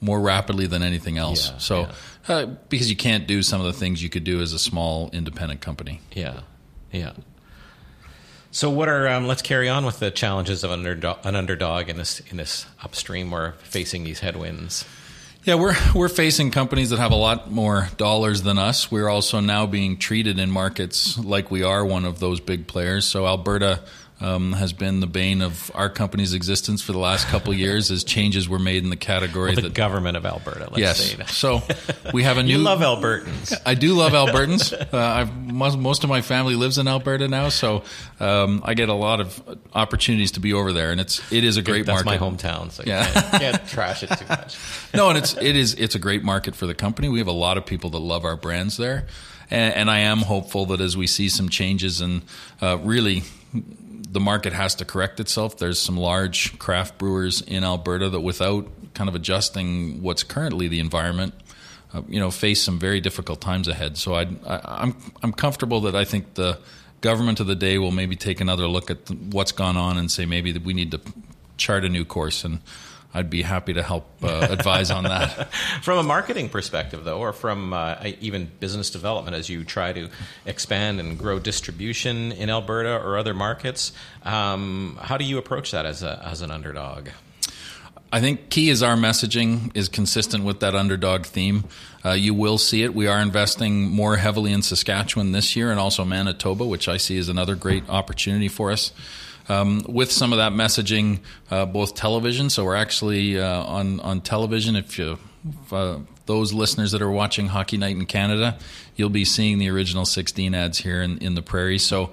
more 0.00 0.20
rapidly 0.20 0.66
than 0.66 0.82
anything 0.82 1.18
else. 1.18 1.50
Yeah, 1.50 1.58
so, 1.58 1.88
Uh, 2.28 2.46
because 2.68 2.90
you 2.90 2.96
can't 2.96 3.26
do 3.26 3.42
some 3.42 3.60
of 3.60 3.66
the 3.66 3.72
things 3.72 4.02
you 4.02 4.10
could 4.10 4.24
do 4.24 4.42
as 4.42 4.52
a 4.52 4.58
small 4.58 5.08
independent 5.12 5.60
company. 5.62 6.00
Yeah, 6.12 6.40
yeah. 6.92 7.12
So 8.50 8.70
what 8.70 8.88
are 8.88 9.08
um, 9.08 9.26
let's 9.26 9.42
carry 9.42 9.68
on 9.68 9.84
with 9.84 9.98
the 9.98 10.10
challenges 10.10 10.64
of 10.64 10.70
underdog, 10.70 11.18
an 11.24 11.36
underdog 11.36 11.88
in 11.88 11.96
this 11.96 12.20
in 12.30 12.36
this 12.36 12.66
upstream. 12.82 13.30
We're 13.30 13.52
facing 13.62 14.04
these 14.04 14.20
headwinds. 14.20 14.84
Yeah, 15.44 15.54
we're 15.54 15.76
we're 15.94 16.08
facing 16.08 16.50
companies 16.50 16.90
that 16.90 16.98
have 16.98 17.12
a 17.12 17.16
lot 17.16 17.50
more 17.50 17.88
dollars 17.96 18.42
than 18.42 18.58
us. 18.58 18.90
We're 18.90 19.08
also 19.08 19.40
now 19.40 19.66
being 19.66 19.96
treated 19.98 20.38
in 20.38 20.50
markets 20.50 21.18
like 21.18 21.50
we 21.50 21.62
are 21.62 21.84
one 21.84 22.04
of 22.04 22.20
those 22.20 22.40
big 22.40 22.66
players. 22.66 23.06
So 23.06 23.26
Alberta 23.26 23.80
um, 24.20 24.52
has 24.52 24.72
been 24.72 25.00
the 25.00 25.06
bane 25.06 25.42
of 25.42 25.70
our 25.74 25.88
company's 25.88 26.34
existence 26.34 26.82
for 26.82 26.92
the 26.92 26.98
last 26.98 27.28
couple 27.28 27.52
of 27.52 27.58
years 27.66 27.90
as 27.90 28.02
changes 28.02 28.48
were 28.48 28.58
made 28.58 28.82
in 28.82 28.90
the 28.90 28.96
category 28.96 29.54
The 29.54 29.62
that 29.62 29.74
government 29.74 30.16
of 30.16 30.26
Alberta. 30.26 30.64
Let's 30.70 30.78
yes. 30.78 30.98
say 30.98 31.16
that. 31.16 31.28
So 31.30 31.62
we 32.12 32.24
have 32.24 32.36
a 32.36 32.42
new 32.44 32.52
You 32.52 32.58
love 32.58 32.80
Albertans. 32.80 33.54
I 33.64 33.74
do 33.74 33.94
love 33.94 34.12
Albertans. 34.28 34.72
Uh, 34.92 34.96
I've, 34.98 35.36
most, 35.52 35.78
most 35.78 36.02
of 36.04 36.10
my 36.10 36.20
family 36.20 36.54
lives 36.56 36.78
in 36.78 36.88
Alberta 36.88 37.28
now, 37.28 37.48
so 37.48 37.84
um, 38.18 38.60
I 38.64 38.74
get 38.74 38.88
a 38.88 38.94
lot 38.94 39.20
of 39.20 39.58
opportunities 39.74 40.32
to 40.32 40.40
be 40.40 40.52
over 40.52 40.72
there, 40.72 40.90
and 40.90 41.00
it's 41.00 41.20
it 41.32 41.44
is 41.44 41.56
a 41.56 41.62
great 41.62 41.86
That's 41.86 42.04
market. 42.04 42.20
my 42.20 42.28
hometown, 42.28 42.72
so 42.72 42.82
Yeah. 42.86 43.06
you 43.06 43.12
can't, 43.12 43.40
can't 43.40 43.68
trash 43.68 44.02
it 44.02 44.10
too 44.10 44.26
much. 44.28 44.56
no, 44.94 45.08
and 45.10 45.18
it's 45.18 45.36
it 45.36 45.54
is 45.56 45.74
it's 45.74 45.94
a 45.94 45.98
great 46.00 46.24
market 46.24 46.56
for 46.56 46.66
the 46.66 46.74
company. 46.74 47.08
We 47.08 47.18
have 47.20 47.28
a 47.28 47.32
lot 47.32 47.56
of 47.56 47.64
people 47.66 47.90
that 47.90 47.98
love 48.00 48.24
our 48.24 48.36
brands 48.36 48.76
there, 48.76 49.06
and, 49.50 49.74
and 49.74 49.90
I 49.90 50.00
am 50.00 50.18
hopeful 50.18 50.66
that 50.66 50.80
as 50.80 50.96
we 50.96 51.06
see 51.06 51.28
some 51.28 51.48
changes 51.48 52.00
and 52.00 52.22
uh, 52.60 52.78
really. 52.78 53.22
The 54.18 54.24
market 54.24 54.52
has 54.52 54.74
to 54.74 54.84
correct 54.84 55.20
itself. 55.20 55.58
There's 55.58 55.80
some 55.80 55.96
large 55.96 56.58
craft 56.58 56.98
brewers 56.98 57.40
in 57.40 57.62
Alberta 57.62 58.08
that, 58.08 58.18
without 58.18 58.66
kind 58.92 59.08
of 59.08 59.14
adjusting 59.14 60.02
what's 60.02 60.24
currently 60.24 60.66
the 60.66 60.80
environment, 60.80 61.34
uh, 61.94 62.02
you 62.08 62.18
know, 62.18 62.32
face 62.32 62.60
some 62.60 62.80
very 62.80 63.00
difficult 63.00 63.40
times 63.40 63.68
ahead. 63.68 63.96
So 63.96 64.14
I, 64.14 64.26
I'm 64.44 64.96
I'm 65.22 65.32
comfortable 65.32 65.82
that 65.82 65.94
I 65.94 66.04
think 66.04 66.34
the 66.34 66.58
government 67.00 67.38
of 67.38 67.46
the 67.46 67.54
day 67.54 67.78
will 67.78 67.92
maybe 67.92 68.16
take 68.16 68.40
another 68.40 68.66
look 68.66 68.90
at 68.90 69.08
what's 69.08 69.52
gone 69.52 69.76
on 69.76 69.96
and 69.96 70.10
say 70.10 70.26
maybe 70.26 70.50
that 70.50 70.64
we 70.64 70.74
need 70.74 70.90
to 70.90 71.00
chart 71.56 71.84
a 71.84 71.88
new 71.88 72.04
course. 72.04 72.42
And 72.42 72.58
I'd 73.18 73.30
be 73.30 73.42
happy 73.42 73.72
to 73.72 73.82
help 73.82 74.06
uh, 74.22 74.46
advise 74.48 74.92
on 74.92 75.02
that. 75.02 75.52
From 75.82 75.98
a 75.98 76.04
marketing 76.04 76.48
perspective, 76.50 77.02
though, 77.02 77.18
or 77.18 77.32
from 77.32 77.72
uh, 77.72 77.96
even 78.20 78.48
business 78.60 78.90
development, 78.90 79.34
as 79.34 79.48
you 79.48 79.64
try 79.64 79.92
to 79.92 80.08
expand 80.46 81.00
and 81.00 81.18
grow 81.18 81.40
distribution 81.40 82.30
in 82.30 82.48
Alberta 82.48 82.94
or 82.94 83.18
other 83.18 83.34
markets, 83.34 83.90
um, 84.22 84.96
how 85.02 85.16
do 85.16 85.24
you 85.24 85.36
approach 85.36 85.72
that 85.72 85.84
as 85.84 86.04
a 86.04 86.22
as 86.24 86.42
an 86.42 86.52
underdog? 86.52 87.08
I 88.12 88.20
think 88.20 88.50
key 88.50 88.70
is 88.70 88.84
our 88.84 88.94
messaging 88.94 89.76
is 89.76 89.88
consistent 89.88 90.44
with 90.44 90.60
that 90.60 90.76
underdog 90.76 91.26
theme. 91.26 91.64
Uh, 92.04 92.12
you 92.12 92.34
will 92.34 92.56
see 92.56 92.84
it. 92.84 92.94
We 92.94 93.08
are 93.08 93.18
investing 93.18 93.90
more 93.90 94.16
heavily 94.16 94.52
in 94.52 94.62
Saskatchewan 94.62 95.32
this 95.32 95.56
year 95.56 95.72
and 95.72 95.80
also 95.80 96.04
Manitoba, 96.04 96.64
which 96.64 96.88
I 96.88 96.98
see 96.98 97.18
as 97.18 97.28
another 97.28 97.56
great 97.56 97.82
opportunity 97.88 98.48
for 98.48 98.70
us. 98.70 98.92
Um, 99.48 99.82
with 99.88 100.12
some 100.12 100.32
of 100.32 100.38
that 100.38 100.52
messaging, 100.52 101.20
uh, 101.50 101.66
both 101.66 101.94
television. 101.94 102.50
So 102.50 102.64
we're 102.64 102.76
actually 102.76 103.40
uh, 103.40 103.64
on 103.64 104.00
on 104.00 104.20
television. 104.20 104.76
If 104.76 104.98
you 104.98 105.18
if, 105.48 105.72
uh, 105.72 105.98
those 106.26 106.52
listeners 106.52 106.92
that 106.92 107.00
are 107.00 107.10
watching 107.10 107.46
Hockey 107.46 107.78
Night 107.78 107.96
in 107.96 108.04
Canada, 108.04 108.58
you'll 108.96 109.08
be 109.08 109.24
seeing 109.24 109.58
the 109.58 109.70
original 109.70 110.04
16 110.04 110.54
ads 110.54 110.78
here 110.78 111.00
in, 111.00 111.18
in 111.18 111.34
the 111.34 111.40
prairie. 111.40 111.78
So 111.78 112.10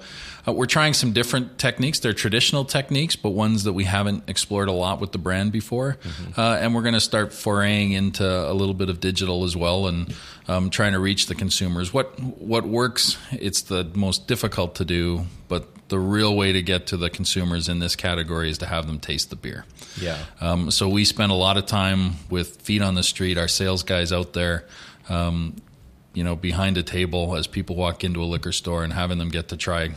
uh, 0.48 0.52
we're 0.52 0.66
trying 0.66 0.94
some 0.94 1.12
different 1.12 1.58
techniques. 1.58 2.00
They're 2.00 2.14
traditional 2.14 2.64
techniques, 2.64 3.14
but 3.14 3.30
ones 3.30 3.64
that 3.64 3.74
we 3.74 3.84
haven't 3.84 4.28
explored 4.28 4.68
a 4.68 4.72
lot 4.72 5.00
with 5.00 5.12
the 5.12 5.18
brand 5.18 5.52
before. 5.52 5.98
Uh, 6.38 6.58
and 6.60 6.74
we're 6.74 6.82
going 6.82 6.94
to 6.94 7.00
start 7.00 7.34
foraying 7.34 7.92
into 7.92 8.26
a 8.26 8.54
little 8.54 8.74
bit 8.74 8.88
of 8.88 9.00
digital 9.00 9.44
as 9.44 9.54
well 9.54 9.86
and 9.86 10.14
um, 10.48 10.70
trying 10.70 10.92
to 10.92 10.98
reach 10.98 11.26
the 11.26 11.34
consumers. 11.34 11.92
What 11.92 12.18
what 12.20 12.64
works? 12.64 13.18
It's 13.32 13.62
the 13.62 13.84
most 13.94 14.26
difficult 14.26 14.76
to 14.76 14.84
do, 14.84 15.26
but 15.48 15.68
the 15.88 15.98
real 15.98 16.34
way 16.34 16.52
to 16.52 16.62
get 16.62 16.88
to 16.88 16.96
the 16.96 17.08
consumers 17.08 17.68
in 17.68 17.78
this 17.78 17.94
category 17.94 18.50
is 18.50 18.58
to 18.58 18.66
have 18.66 18.86
them 18.86 18.98
taste 18.98 19.30
the 19.30 19.36
beer. 19.36 19.64
Yeah. 20.00 20.18
Um, 20.40 20.70
so 20.70 20.88
we 20.88 21.04
spend 21.04 21.30
a 21.30 21.36
lot 21.36 21.56
of 21.56 21.66
time 21.66 22.14
with 22.28 22.62
feet 22.62 22.82
on 22.82 22.94
the 22.94 23.02
street, 23.02 23.38
our 23.38 23.48
sales 23.48 23.82
guys 23.82 24.12
out 24.12 24.32
there, 24.32 24.64
um, 25.08 25.56
you 26.12 26.24
know, 26.24 26.34
behind 26.34 26.76
a 26.76 26.82
table 26.82 27.36
as 27.36 27.46
people 27.46 27.76
walk 27.76 28.02
into 28.02 28.22
a 28.22 28.24
liquor 28.24 28.52
store 28.52 28.82
and 28.82 28.92
having 28.92 29.18
them 29.18 29.28
get 29.28 29.48
to 29.48 29.56
try, 29.56 29.90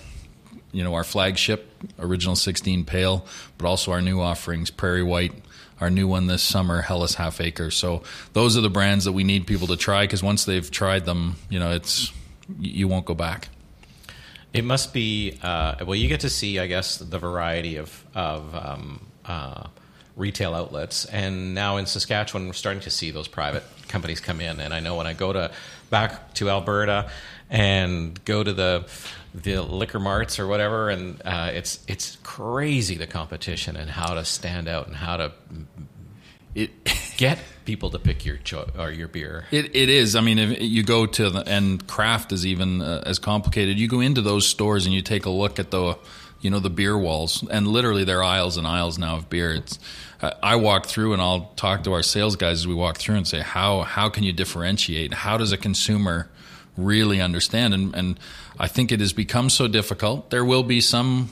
you 0.71 0.84
know, 0.84 0.93
our 0.93 1.04
flagship 1.04 1.71
original 1.97 2.36
16 2.36 2.86
Pale, 2.86 3.25
but 3.58 3.67
also 3.67 3.91
our 3.91 4.02
new 4.02 4.21
offerings, 4.21 4.69
Prairie 4.69 5.04
White, 5.04 5.34
our 5.82 5.89
new 5.89 6.08
one 6.08 6.28
this 6.28 6.43
summer, 6.43 6.82
Helles 6.82 7.15
Half 7.15 7.41
Acre. 7.41 7.71
So 7.71 8.04
those 8.34 8.58
are 8.58 8.62
the 8.62 8.69
brands 8.69 9.06
that 9.06 9.13
we 9.13 9.23
need 9.23 9.47
people 9.47 9.67
to 9.67 9.78
try 9.78 10.04
because 10.04 10.21
once 10.21 10.45
they've 10.45 10.69
tried 10.69 11.06
them, 11.06 11.38
you 11.49 11.60
know, 11.60 11.71
it's 11.71 12.12
you 12.60 12.88
won't 12.88 13.06
go 13.06 13.13
back. 13.13 13.49
It 14.53 14.65
must 14.65 14.93
be 14.93 15.38
uh, 15.43 15.75
well. 15.85 15.95
You 15.95 16.07
get 16.07 16.21
to 16.21 16.29
see, 16.29 16.59
I 16.59 16.67
guess, 16.67 16.97
the 16.97 17.19
variety 17.19 17.75
of 17.75 18.05
of 18.15 18.55
um, 18.55 19.05
uh, 19.25 19.67
retail 20.15 20.55
outlets, 20.55 21.05
and 21.05 21.53
now 21.53 21.77
in 21.77 21.85
Saskatchewan, 21.85 22.47
we're 22.47 22.53
starting 22.53 22.81
to 22.81 22.89
see 22.89 23.12
those 23.12 23.27
private 23.27 23.63
companies 23.88 24.19
come 24.19 24.41
in. 24.41 24.59
And 24.59 24.73
I 24.73 24.79
know 24.79 24.95
when 24.95 25.07
I 25.07 25.13
go 25.13 25.33
to 25.33 25.51
back 25.89 26.33
to 26.35 26.49
Alberta 26.49 27.09
and 27.49 28.23
go 28.25 28.43
to 28.43 28.53
the 28.53 28.88
the 29.33 29.62
liquor 29.62 29.99
marts 29.99 30.39
or 30.39 30.47
whatever, 30.47 30.89
and 30.89 31.21
uh, 31.23 31.51
it's 31.53 31.79
it's 31.88 32.17
crazy 32.23 32.95
the 32.95 33.07
competition 33.07 33.75
and 33.75 33.89
how 33.89 34.15
to 34.15 34.25
stand 34.25 34.67
out 34.67 34.88
and 34.88 34.95
how 34.95 35.17
to 35.17 35.31
it 36.55 36.71
get 37.17 37.39
people 37.65 37.89
to 37.91 38.00
pick 38.00 38.26
your 38.26 38.38
cho- 38.38 38.69
or 38.78 38.91
your 38.91 39.08
beer. 39.08 39.45
It, 39.52 39.76
it 39.76 39.89
is. 39.89 40.15
I 40.15 40.22
mean, 40.22 40.39
if 40.39 40.62
you 40.62 40.84
go 40.84 41.06
to 41.06 41.30
the 41.30 41.48
and 41.48 41.86
craft 41.88 42.32
is 42.32 42.45
even 42.45 42.82
uh, 42.82 43.04
as 43.06 43.19
complicated. 43.19 43.80
You 43.80 43.88
go 43.88 44.00
into 44.00 44.22
those 44.22 44.48
stores 44.48 44.86
and 44.86 44.93
you 44.93 45.02
take 45.02 45.26
a 45.26 45.30
look 45.30 45.60
at 45.60 45.72
the 45.72 45.98
you 46.41 46.50
know 46.50 46.60
the 46.60 46.69
beer 46.69 46.98
walls 46.98 47.45
and 47.52 47.67
literally 47.67 48.06
there 48.06 48.19
are 48.19 48.24
aisles 48.24 48.56
and 48.56 48.65
aisles 48.65 48.98
now 48.98 49.17
of 49.17 49.30
beer. 49.30 49.54
It's 49.54 49.80
I 50.22 50.56
walk 50.58 50.86
through 50.86 51.13
and 51.13 51.22
I'll 51.22 51.52
talk 51.56 51.84
to 51.86 51.93
our 51.93 52.04
sales 52.04 52.36
guys 52.36 52.60
as 52.60 52.67
we 52.67 52.74
walk 52.74 52.98
through 52.98 53.15
and 53.15 53.28
say 53.28 53.39
how 53.39 53.82
how 53.82 54.10
can 54.10 54.24
you 54.24 54.34
differentiate? 54.34 55.13
How 55.13 55.38
does 55.38 55.52
a 55.52 55.58
consumer 55.58 56.30
really 56.78 57.22
understand? 57.22 57.74
And, 57.74 57.95
and 57.95 58.19
I 58.58 58.67
think 58.67 58.91
it 58.91 59.00
has 59.00 59.13
become 59.13 59.50
so 59.50 59.67
difficult. 59.67 60.30
There 60.30 60.43
will 60.43 60.63
be 60.63 60.82
some 60.82 61.30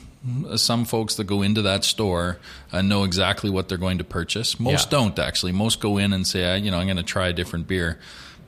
some 0.56 0.84
folks 0.84 1.16
that 1.16 1.24
go 1.24 1.42
into 1.42 1.62
that 1.62 1.84
store 1.84 2.38
and 2.72 2.88
know 2.88 3.04
exactly 3.04 3.50
what 3.50 3.68
they're 3.68 3.78
going 3.78 3.98
to 3.98 4.04
purchase. 4.04 4.58
Most 4.58 4.86
yeah. 4.86 4.90
don't 4.90 5.18
actually. 5.18 5.52
Most 5.52 5.80
go 5.80 5.98
in 5.98 6.12
and 6.12 6.26
say, 6.26 6.58
you 6.58 6.70
know, 6.70 6.78
I'm 6.78 6.86
going 6.86 6.96
to 6.96 7.02
try 7.02 7.28
a 7.28 7.32
different 7.32 7.66
beer. 7.66 7.98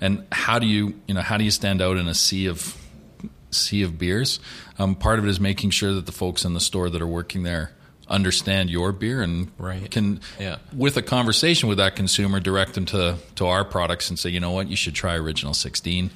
And 0.00 0.26
how 0.32 0.58
do 0.58 0.66
you, 0.66 0.94
you 1.06 1.14
know, 1.14 1.20
how 1.20 1.36
do 1.36 1.44
you 1.44 1.50
stand 1.50 1.82
out 1.82 1.96
in 1.96 2.08
a 2.08 2.14
sea 2.14 2.46
of 2.46 2.76
sea 3.50 3.82
of 3.82 3.98
beers? 3.98 4.40
Um, 4.78 4.94
part 4.94 5.18
of 5.18 5.26
it 5.26 5.28
is 5.28 5.40
making 5.40 5.70
sure 5.70 5.92
that 5.94 6.06
the 6.06 6.12
folks 6.12 6.44
in 6.44 6.54
the 6.54 6.60
store 6.60 6.88
that 6.90 7.02
are 7.02 7.06
working 7.06 7.42
there 7.42 7.72
understand 8.08 8.68
your 8.70 8.90
beer 8.92 9.22
and 9.22 9.50
right. 9.56 9.88
can, 9.90 10.20
yeah. 10.38 10.56
with 10.74 10.96
a 10.96 11.02
conversation 11.02 11.68
with 11.68 11.78
that 11.78 11.94
consumer, 11.94 12.40
direct 12.40 12.74
them 12.74 12.84
to 12.86 13.16
to 13.36 13.46
our 13.46 13.64
products 13.64 14.10
and 14.10 14.18
say, 14.18 14.30
you 14.30 14.40
know 14.40 14.50
what, 14.50 14.68
you 14.68 14.76
should 14.76 14.94
try 14.94 15.14
Original 15.14 15.54
16. 15.54 16.10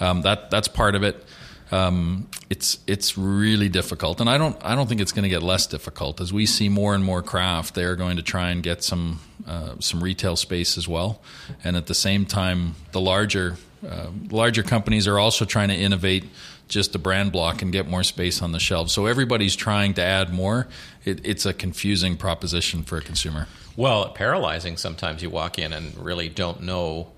Um, 0.00 0.22
that 0.22 0.50
that's 0.50 0.68
part 0.68 0.94
of 0.94 1.02
it 1.02 1.24
um, 1.70 2.28
it's 2.50 2.78
it's 2.86 3.16
really 3.16 3.68
difficult, 3.68 4.20
and 4.20 4.28
I 4.28 4.38
don't 4.38 4.56
I 4.64 4.74
don't 4.74 4.88
think 4.88 5.00
it's 5.00 5.12
going 5.12 5.22
to 5.24 5.28
get 5.28 5.42
less 5.42 5.66
difficult 5.66 6.20
as 6.20 6.32
we 6.32 6.46
see 6.46 6.68
more 6.68 6.94
and 6.94 7.04
more 7.04 7.22
craft. 7.22 7.74
They're 7.74 7.96
going 7.96 8.16
to 8.16 8.22
try 8.22 8.50
and 8.50 8.62
get 8.62 8.84
some 8.84 9.20
uh, 9.46 9.74
some 9.80 10.02
retail 10.02 10.36
space 10.36 10.76
as 10.76 10.86
well, 10.86 11.20
and 11.62 11.76
at 11.76 11.86
the 11.86 11.94
same 11.94 12.26
time, 12.26 12.74
the 12.92 13.00
larger 13.00 13.56
uh, 13.88 14.08
larger 14.30 14.62
companies 14.62 15.08
are 15.08 15.18
also 15.18 15.44
trying 15.44 15.68
to 15.68 15.74
innovate 15.74 16.24
just 16.68 16.94
a 16.94 16.98
brand 16.98 17.32
block 17.32 17.62
and 17.62 17.72
get 17.72 17.88
more 17.88 18.02
space 18.02 18.40
on 18.42 18.52
the 18.52 18.60
shelves. 18.60 18.92
So 18.92 19.06
everybody's 19.06 19.54
trying 19.54 19.94
to 19.94 20.02
add 20.02 20.32
more. 20.32 20.66
It, 21.04 21.20
it's 21.24 21.44
a 21.44 21.52
confusing 21.52 22.16
proposition 22.16 22.82
for 22.82 22.96
a 22.96 23.02
consumer. 23.02 23.46
Well, 23.76 24.10
paralyzing. 24.10 24.76
Sometimes 24.76 25.22
you 25.22 25.30
walk 25.30 25.58
in 25.58 25.72
and 25.72 25.96
really 25.98 26.28
don't 26.28 26.62
know, 26.62 27.08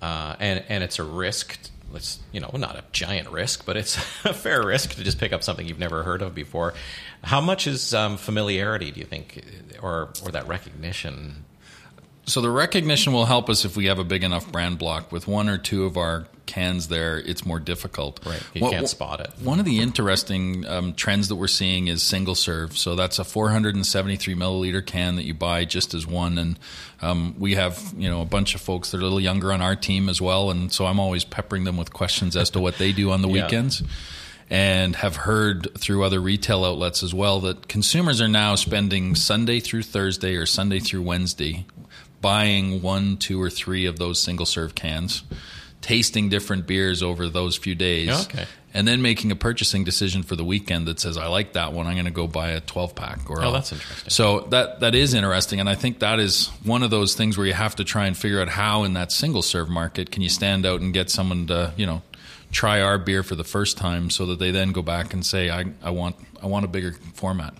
uh, 0.00 0.36
and 0.38 0.64
and 0.68 0.84
it's 0.84 0.98
a 0.98 1.04
risk 1.04 1.58
it's 1.96 2.20
you 2.32 2.40
know 2.40 2.50
not 2.54 2.76
a 2.76 2.84
giant 2.92 3.28
risk, 3.30 3.66
but 3.66 3.76
it's 3.76 3.96
a 4.24 4.32
fair 4.32 4.64
risk 4.64 4.94
to 4.94 5.04
just 5.04 5.18
pick 5.18 5.32
up 5.32 5.42
something 5.42 5.66
you've 5.66 5.78
never 5.78 6.02
heard 6.02 6.22
of 6.22 6.34
before. 6.34 6.74
How 7.22 7.40
much 7.40 7.66
is 7.66 7.94
um, 7.94 8.16
familiarity, 8.16 8.90
do 8.90 9.00
you 9.00 9.06
think, 9.06 9.42
or 9.82 10.10
or 10.24 10.30
that 10.30 10.46
recognition? 10.46 11.44
So 12.26 12.40
the 12.40 12.50
recognition 12.50 13.12
will 13.12 13.26
help 13.26 13.48
us 13.48 13.64
if 13.64 13.76
we 13.76 13.86
have 13.86 13.98
a 13.98 14.04
big 14.04 14.24
enough 14.24 14.50
brand 14.50 14.78
block. 14.78 15.12
With 15.12 15.26
one 15.28 15.48
or 15.48 15.58
two 15.58 15.84
of 15.84 15.96
our 15.96 16.26
cans 16.46 16.88
there, 16.88 17.18
it's 17.18 17.44
more 17.44 17.60
difficult. 17.60 18.20
Right, 18.24 18.42
you 18.54 18.60
can't 18.62 18.88
spot 18.88 19.20
it. 19.20 19.30
One 19.42 19.58
of 19.58 19.64
the 19.64 19.80
interesting 19.80 20.66
um, 20.66 20.94
trends 20.94 21.28
that 21.28 21.36
we're 21.36 21.48
seeing 21.48 21.88
is 21.88 22.02
single 22.02 22.34
serve. 22.34 22.76
So 22.78 22.94
that's 22.94 23.18
a 23.18 23.24
473 23.24 24.34
milliliter 24.34 24.84
can 24.84 25.16
that 25.16 25.24
you 25.24 25.34
buy 25.34 25.64
just 25.64 25.94
as 25.94 26.06
one, 26.06 26.38
and 26.38 26.58
um, 27.02 27.34
we 27.38 27.54
have 27.54 27.94
you 27.96 28.08
know 28.08 28.22
a 28.22 28.26
bunch 28.26 28.54
of 28.54 28.60
folks 28.60 28.90
that 28.90 28.98
are 28.98 29.00
a 29.00 29.04
little 29.04 29.20
younger 29.20 29.52
on 29.52 29.60
our 29.60 29.76
team 29.76 30.08
as 30.08 30.20
well, 30.20 30.50
and 30.50 30.72
so 30.72 30.86
I'm 30.86 31.00
always 31.00 31.24
peppering 31.24 31.64
them 31.64 31.76
with 31.76 31.92
questions 31.92 32.36
as 32.36 32.50
to 32.50 32.60
what 32.60 32.78
they 32.78 32.92
do 32.92 33.10
on 33.10 33.22
the 33.22 33.28
yeah. 33.30 33.44
weekends. 33.44 33.82
And 34.48 34.94
have 34.94 35.16
heard 35.16 35.76
through 35.76 36.04
other 36.04 36.20
retail 36.20 36.64
outlets 36.64 37.02
as 37.02 37.12
well 37.12 37.40
that 37.40 37.66
consumers 37.66 38.20
are 38.20 38.28
now 38.28 38.54
spending 38.54 39.16
Sunday 39.16 39.58
through 39.58 39.82
Thursday 39.82 40.36
or 40.36 40.46
Sunday 40.46 40.78
through 40.78 41.02
Wednesday 41.02 41.66
buying 42.20 42.82
one, 42.82 43.16
two, 43.16 43.40
or 43.40 43.50
three 43.50 43.86
of 43.86 43.98
those 43.98 44.20
single 44.20 44.46
serve 44.46 44.74
cans 44.74 45.22
tasting 45.86 46.28
different 46.28 46.66
beers 46.66 47.00
over 47.00 47.28
those 47.28 47.56
few 47.56 47.76
days. 47.76 48.26
Okay. 48.26 48.44
And 48.74 48.88
then 48.88 49.02
making 49.02 49.30
a 49.30 49.36
purchasing 49.36 49.84
decision 49.84 50.24
for 50.24 50.34
the 50.34 50.44
weekend 50.44 50.88
that 50.88 50.98
says, 50.98 51.16
I 51.16 51.28
like 51.28 51.52
that 51.52 51.72
one. 51.72 51.86
I'm 51.86 51.94
going 51.94 52.06
to 52.06 52.10
go 52.10 52.26
buy 52.26 52.50
a 52.50 52.60
12 52.60 52.96
pack. 52.96 53.30
Or 53.30 53.40
oh, 53.40 53.52
that's 53.52 53.70
interesting. 53.70 54.10
So 54.10 54.40
that 54.50 54.80
that 54.80 54.96
is 54.96 55.14
interesting, 55.14 55.60
and 55.60 55.68
I 55.68 55.76
think 55.76 56.00
that 56.00 56.18
is 56.18 56.48
one 56.64 56.82
of 56.82 56.90
those 56.90 57.14
things 57.14 57.38
where 57.38 57.46
you 57.46 57.52
have 57.52 57.76
to 57.76 57.84
try 57.84 58.06
and 58.06 58.16
figure 58.16 58.42
out 58.42 58.48
how 58.48 58.82
in 58.82 58.94
that 58.94 59.12
single 59.12 59.42
serve 59.42 59.68
market 59.68 60.10
can 60.10 60.22
you 60.22 60.28
stand 60.28 60.66
out 60.66 60.80
and 60.80 60.92
get 60.92 61.08
someone 61.08 61.46
to 61.46 61.72
you 61.76 61.86
know 61.86 62.02
try 62.50 62.80
our 62.82 62.98
beer 62.98 63.22
for 63.22 63.36
the 63.36 63.44
first 63.44 63.78
time, 63.78 64.10
so 64.10 64.26
that 64.26 64.40
they 64.40 64.50
then 64.50 64.72
go 64.72 64.82
back 64.82 65.14
and 65.14 65.24
say, 65.24 65.48
I, 65.48 65.66
I 65.82 65.90
want 65.90 66.16
I 66.42 66.46
want 66.46 66.64
a 66.64 66.68
bigger 66.68 66.92
format. 67.14 67.54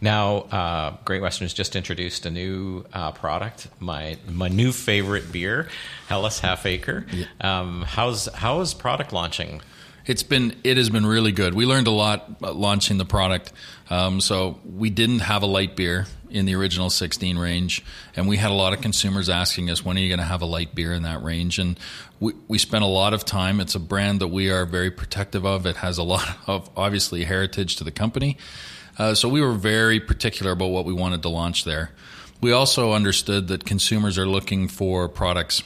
Now, 0.00 0.38
uh, 0.38 0.96
Great 1.04 1.20
Western 1.20 1.44
has 1.44 1.52
just 1.52 1.76
introduced 1.76 2.24
a 2.24 2.30
new 2.30 2.84
uh, 2.92 3.12
product, 3.12 3.68
my 3.78 4.16
my 4.28 4.48
new 4.48 4.72
favorite 4.72 5.30
beer, 5.30 5.68
Helles 6.08 6.40
Half 6.40 6.64
Acre. 6.66 7.06
Yeah. 7.12 7.26
Um, 7.40 7.82
how's 7.82 8.26
how 8.26 8.60
is 8.60 8.72
product 8.72 9.12
launching? 9.12 9.60
It's 10.06 10.22
been 10.22 10.56
it 10.64 10.78
has 10.78 10.88
been 10.88 11.04
really 11.04 11.32
good. 11.32 11.54
We 11.54 11.66
learned 11.66 11.86
a 11.86 11.92
lot 11.92 12.40
launching 12.40 12.98
the 12.98 13.04
product. 13.04 13.52
Um, 13.90 14.20
so 14.20 14.58
we 14.64 14.88
didn't 14.88 15.18
have 15.20 15.42
a 15.42 15.46
light 15.46 15.76
beer 15.76 16.06
in 16.30 16.46
the 16.46 16.54
original 16.54 16.90
16 16.90 17.36
range, 17.36 17.84
and 18.14 18.28
we 18.28 18.36
had 18.36 18.52
a 18.52 18.54
lot 18.54 18.72
of 18.72 18.80
consumers 18.80 19.28
asking 19.28 19.68
us, 19.68 19.84
"When 19.84 19.96
are 19.96 20.00
you 20.00 20.08
going 20.08 20.20
to 20.20 20.24
have 20.24 20.42
a 20.42 20.46
light 20.46 20.74
beer 20.74 20.92
in 20.92 21.02
that 21.02 21.22
range?" 21.22 21.58
And 21.58 21.78
we 22.20 22.32
we 22.48 22.56
spent 22.56 22.84
a 22.84 22.88
lot 22.88 23.12
of 23.12 23.26
time. 23.26 23.60
It's 23.60 23.74
a 23.74 23.80
brand 23.80 24.20
that 24.20 24.28
we 24.28 24.50
are 24.50 24.64
very 24.64 24.90
protective 24.90 25.44
of. 25.44 25.66
It 25.66 25.76
has 25.76 25.98
a 25.98 26.02
lot 26.04 26.38
of 26.46 26.70
obviously 26.76 27.24
heritage 27.24 27.76
to 27.76 27.84
the 27.84 27.90
company. 27.90 28.38
Uh, 28.98 29.14
so 29.14 29.28
we 29.28 29.40
were 29.40 29.52
very 29.52 30.00
particular 30.00 30.52
about 30.52 30.70
what 30.70 30.84
we 30.84 30.92
wanted 30.92 31.22
to 31.22 31.28
launch 31.28 31.64
there. 31.64 31.90
We 32.40 32.52
also 32.52 32.92
understood 32.92 33.48
that 33.48 33.64
consumers 33.64 34.18
are 34.18 34.26
looking 34.26 34.68
for 34.68 35.08
products. 35.08 35.62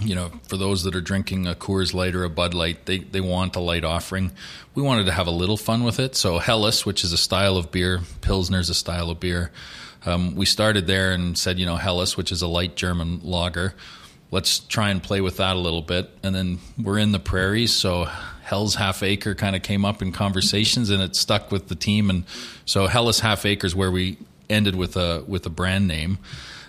You 0.00 0.14
know, 0.14 0.30
for 0.48 0.56
those 0.56 0.82
that 0.82 0.94
are 0.94 1.00
drinking 1.00 1.46
a 1.46 1.54
Coors 1.54 1.94
Light 1.94 2.14
or 2.14 2.24
a 2.24 2.28
Bud 2.28 2.54
Light, 2.54 2.84
they, 2.86 2.98
they 2.98 3.20
want 3.20 3.56
a 3.56 3.60
light 3.60 3.84
offering. 3.84 4.32
We 4.74 4.82
wanted 4.82 5.06
to 5.06 5.12
have 5.12 5.26
a 5.26 5.30
little 5.30 5.56
fun 5.56 5.84
with 5.84 5.98
it. 5.98 6.14
So 6.14 6.38
Helles, 6.38 6.84
which 6.84 7.02
is 7.02 7.12
a 7.12 7.16
style 7.16 7.56
of 7.56 7.70
beer, 7.70 8.00
Pilsner's 8.20 8.68
a 8.68 8.74
style 8.74 9.10
of 9.10 9.20
beer. 9.20 9.52
Um, 10.04 10.34
we 10.34 10.44
started 10.44 10.86
there 10.86 11.12
and 11.12 11.36
said, 11.38 11.58
you 11.58 11.66
know, 11.66 11.76
Helles, 11.76 12.16
which 12.16 12.30
is 12.30 12.42
a 12.42 12.46
light 12.46 12.76
German 12.76 13.20
lager. 13.22 13.74
Let's 14.30 14.58
try 14.58 14.90
and 14.90 15.02
play 15.02 15.20
with 15.20 15.38
that 15.38 15.56
a 15.56 15.58
little 15.58 15.82
bit. 15.82 16.10
And 16.22 16.34
then 16.34 16.58
we're 16.76 16.98
in 16.98 17.12
the 17.12 17.18
prairies, 17.18 17.72
so 17.72 18.08
Hell's 18.46 18.76
Half 18.76 19.02
Acre 19.02 19.34
kind 19.34 19.56
of 19.56 19.62
came 19.62 19.84
up 19.84 20.02
in 20.02 20.12
conversations, 20.12 20.90
and 20.90 21.02
it 21.02 21.16
stuck 21.16 21.50
with 21.50 21.66
the 21.66 21.74
team. 21.74 22.10
And 22.10 22.22
so 22.64 22.86
Helles 22.86 23.18
Half 23.18 23.44
Acre 23.44 23.66
is 23.66 23.74
where 23.74 23.90
we 23.90 24.18
ended 24.48 24.76
with 24.76 24.96
a 24.96 25.24
with 25.26 25.44
a 25.46 25.50
brand 25.50 25.88
name. 25.88 26.18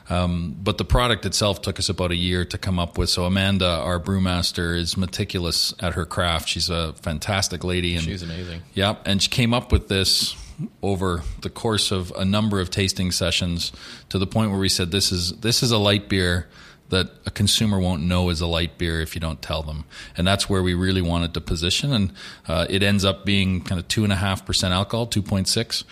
Um, 0.09 0.55
but 0.63 0.79
the 0.79 0.85
product 0.85 1.23
itself 1.27 1.61
took 1.61 1.77
us 1.77 1.87
about 1.87 2.09
a 2.09 2.15
year 2.15 2.45
to 2.45 2.57
come 2.57 2.79
up 2.79 2.97
with. 2.97 3.11
So 3.11 3.25
Amanda, 3.25 3.67
our 3.67 3.99
brewmaster, 3.99 4.75
is 4.75 4.97
meticulous 4.97 5.71
at 5.79 5.93
her 5.93 6.05
craft. 6.05 6.49
She's 6.49 6.71
a 6.71 6.93
fantastic 6.93 7.63
lady, 7.63 7.95
and 7.95 8.03
she's 8.03 8.23
amazing. 8.23 8.63
Yep, 8.73 9.03
and 9.05 9.21
she 9.21 9.29
came 9.29 9.53
up 9.53 9.71
with 9.71 9.87
this 9.87 10.35
over 10.81 11.21
the 11.43 11.51
course 11.51 11.91
of 11.91 12.11
a 12.17 12.25
number 12.25 12.59
of 12.59 12.71
tasting 12.71 13.11
sessions 13.11 13.71
to 14.09 14.17
the 14.17 14.25
point 14.25 14.49
where 14.49 14.59
we 14.59 14.69
said 14.69 14.89
this 14.89 15.11
is 15.11 15.33
this 15.41 15.61
is 15.61 15.69
a 15.69 15.77
light 15.77 16.09
beer 16.09 16.47
that 16.89 17.09
a 17.25 17.31
consumer 17.31 17.79
won't 17.79 18.01
know 18.01 18.29
is 18.29 18.41
a 18.41 18.47
light 18.47 18.77
beer 18.77 19.01
if 19.01 19.13
you 19.15 19.21
don't 19.21 19.41
tell 19.41 19.61
them. 19.61 19.83
And 20.15 20.25
that's 20.25 20.49
where 20.49 20.63
we 20.63 20.73
really 20.73 21.01
wanted 21.01 21.33
to 21.33 21.41
position. 21.41 21.91
And 21.91 22.13
uh, 22.47 22.65
it 22.69 22.81
ends 22.81 23.03
up 23.03 23.25
being 23.25 23.61
kind 23.61 23.79
of 23.79 23.87
2.5% 23.87 24.71
alcohol, 24.71 25.07
2.6. 25.07 25.83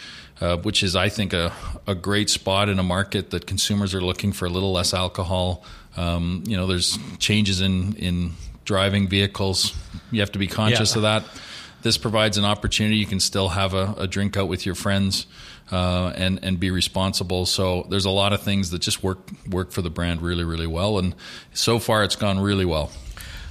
Uh, 0.41 0.57
which 0.57 0.83
is, 0.83 0.97
I 0.97 1.07
think, 1.07 1.31
a, 1.31 1.53
a 1.87 1.95
great 1.95 2.29
spot 2.29 2.67
in 2.67 2.77
a 2.77 2.83
market 2.83 3.29
that 3.29 3.47
consumers 3.47 3.95
are 3.95 4.01
looking 4.01 4.33
for 4.33 4.45
a 4.45 4.49
little 4.49 4.73
less 4.73 4.93
alcohol. 4.93 5.63
Um, 5.95 6.43
you 6.45 6.57
know, 6.57 6.67
there's 6.67 6.99
changes 7.19 7.61
in, 7.61 7.95
in 7.95 8.33
driving 8.65 9.07
vehicles. 9.07 9.73
You 10.11 10.19
have 10.19 10.33
to 10.33 10.39
be 10.39 10.47
conscious 10.47 10.91
yeah. 10.91 10.97
of 10.97 11.01
that. 11.03 11.41
This 11.83 11.97
provides 11.97 12.37
an 12.37 12.43
opportunity. 12.43 12.97
You 12.97 13.05
can 13.05 13.21
still 13.21 13.47
have 13.47 13.73
a, 13.73 13.95
a 13.97 14.07
drink 14.07 14.35
out 14.35 14.49
with 14.49 14.65
your 14.65 14.75
friends 14.75 15.25
uh, 15.71 16.13
and 16.15 16.39
and 16.43 16.59
be 16.59 16.71
responsible. 16.71 17.45
So 17.45 17.85
there's 17.89 18.05
a 18.05 18.11
lot 18.11 18.33
of 18.33 18.41
things 18.41 18.71
that 18.71 18.79
just 18.79 19.03
work 19.03 19.29
work 19.49 19.71
for 19.71 19.81
the 19.81 19.89
brand 19.89 20.21
really 20.21 20.43
really 20.43 20.67
well, 20.67 20.99
and 20.99 21.15
so 21.53 21.79
far 21.79 22.03
it's 22.03 22.15
gone 22.15 22.39
really 22.39 22.65
well. 22.65 22.91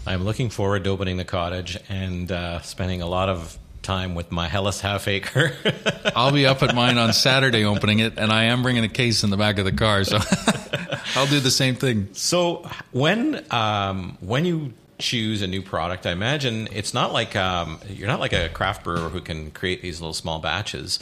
I'm 0.06 0.24
looking 0.24 0.50
forward 0.50 0.84
to 0.84 0.90
opening 0.90 1.16
the 1.16 1.24
cottage 1.24 1.78
and 1.88 2.30
uh, 2.30 2.60
spending 2.60 3.00
a 3.00 3.06
lot 3.06 3.30
of 3.30 3.58
time 3.80 4.14
with 4.14 4.30
my 4.30 4.48
Helles 4.48 4.80
half 4.80 5.08
acre. 5.08 5.52
I'll 6.16 6.32
be 6.32 6.46
up 6.46 6.62
at 6.62 6.74
mine 6.74 6.98
on 6.98 7.12
Saturday 7.12 7.64
opening 7.64 8.00
it, 8.00 8.18
and 8.18 8.32
I 8.32 8.44
am 8.44 8.62
bringing 8.62 8.84
a 8.84 8.88
case 8.88 9.24
in 9.24 9.30
the 9.30 9.36
back 9.36 9.58
of 9.58 9.64
the 9.64 9.72
car, 9.72 10.04
so 10.04 10.18
I'll 11.14 11.26
do 11.26 11.40
the 11.40 11.50
same 11.50 11.76
thing. 11.76 12.08
So 12.12 12.68
when 12.92 13.44
um, 13.50 14.18
when 14.20 14.44
you 14.44 14.72
choose 14.98 15.42
a 15.42 15.46
new 15.46 15.62
product, 15.62 16.06
I 16.06 16.12
imagine 16.12 16.68
it's 16.72 16.94
not 16.94 17.12
like 17.12 17.36
um, 17.36 17.78
you're 17.88 18.08
not 18.08 18.20
like 18.20 18.32
a 18.32 18.48
craft 18.48 18.84
brewer 18.84 19.08
who 19.08 19.20
can 19.20 19.50
create 19.50 19.82
these 19.82 20.00
little 20.00 20.14
small 20.14 20.38
batches. 20.38 20.98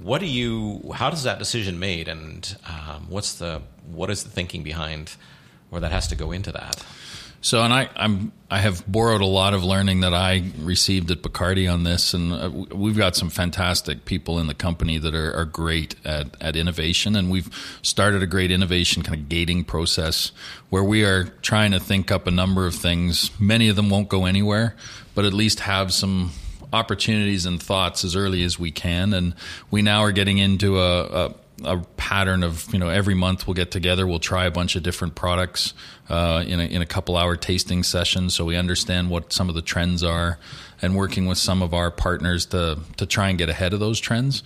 What 0.00 0.20
do 0.20 0.26
you? 0.26 0.92
How 0.94 1.10
does 1.10 1.24
that 1.24 1.38
decision 1.38 1.78
made, 1.78 2.08
and 2.08 2.56
um, 2.66 3.06
what's 3.08 3.34
the 3.34 3.62
what 3.90 4.10
is 4.10 4.24
the 4.24 4.30
thinking 4.30 4.62
behind, 4.62 5.16
or 5.70 5.80
that 5.80 5.92
has 5.92 6.06
to 6.08 6.16
go 6.16 6.32
into 6.32 6.52
that? 6.52 6.84
So, 7.40 7.62
and 7.62 7.72
I, 7.72 7.88
I'm 7.94 8.32
I 8.50 8.58
have 8.58 8.84
borrowed 8.90 9.20
a 9.20 9.26
lot 9.26 9.54
of 9.54 9.62
learning 9.62 10.00
that 10.00 10.12
I 10.12 10.50
received 10.58 11.10
at 11.10 11.22
Bacardi 11.22 11.72
on 11.72 11.84
this, 11.84 12.12
and 12.12 12.32
uh, 12.32 12.50
we've 12.74 12.96
got 12.96 13.14
some 13.14 13.30
fantastic 13.30 14.04
people 14.04 14.40
in 14.40 14.48
the 14.48 14.54
company 14.54 14.98
that 14.98 15.14
are, 15.14 15.32
are 15.34 15.44
great 15.44 15.94
at, 16.04 16.36
at 16.40 16.56
innovation, 16.56 17.14
and 17.14 17.30
we've 17.30 17.48
started 17.82 18.22
a 18.22 18.26
great 18.26 18.50
innovation 18.50 19.02
kind 19.04 19.20
of 19.20 19.28
gating 19.28 19.64
process 19.64 20.32
where 20.70 20.82
we 20.82 21.04
are 21.04 21.24
trying 21.42 21.70
to 21.70 21.78
think 21.78 22.10
up 22.10 22.26
a 22.26 22.32
number 22.32 22.66
of 22.66 22.74
things. 22.74 23.30
Many 23.38 23.68
of 23.68 23.76
them 23.76 23.88
won't 23.88 24.08
go 24.08 24.24
anywhere, 24.24 24.74
but 25.14 25.24
at 25.24 25.32
least 25.32 25.60
have 25.60 25.92
some 25.92 26.32
opportunities 26.72 27.46
and 27.46 27.62
thoughts 27.62 28.04
as 28.04 28.16
early 28.16 28.42
as 28.42 28.58
we 28.58 28.70
can, 28.70 29.12
and 29.12 29.34
we 29.70 29.82
now 29.82 30.00
are 30.00 30.12
getting 30.12 30.38
into 30.38 30.80
a, 30.80 31.26
a 31.26 31.34
a 31.64 31.78
pattern 31.96 32.44
of 32.44 32.72
you 32.72 32.78
know 32.78 32.88
every 32.88 33.14
month 33.14 33.48
we'll 33.48 33.54
get 33.54 33.72
together 33.72 34.06
we'll 34.06 34.20
try 34.20 34.46
a 34.46 34.50
bunch 34.50 34.76
of 34.76 34.84
different 34.84 35.16
products 35.16 35.74
uh, 36.08 36.42
in, 36.46 36.60
a, 36.60 36.64
in 36.64 36.82
a 36.82 36.86
couple 36.86 37.16
hour 37.16 37.36
tasting 37.36 37.82
session. 37.82 38.30
So 38.30 38.44
we 38.44 38.56
understand 38.56 39.10
what 39.10 39.32
some 39.32 39.48
of 39.48 39.54
the 39.54 39.62
trends 39.62 40.02
are 40.02 40.38
and 40.80 40.96
working 40.96 41.26
with 41.26 41.38
some 41.38 41.62
of 41.62 41.74
our 41.74 41.90
partners 41.90 42.46
to 42.46 42.78
to 42.96 43.06
try 43.06 43.28
and 43.28 43.38
get 43.38 43.48
ahead 43.48 43.72
of 43.72 43.80
those 43.80 44.00
trends. 44.00 44.42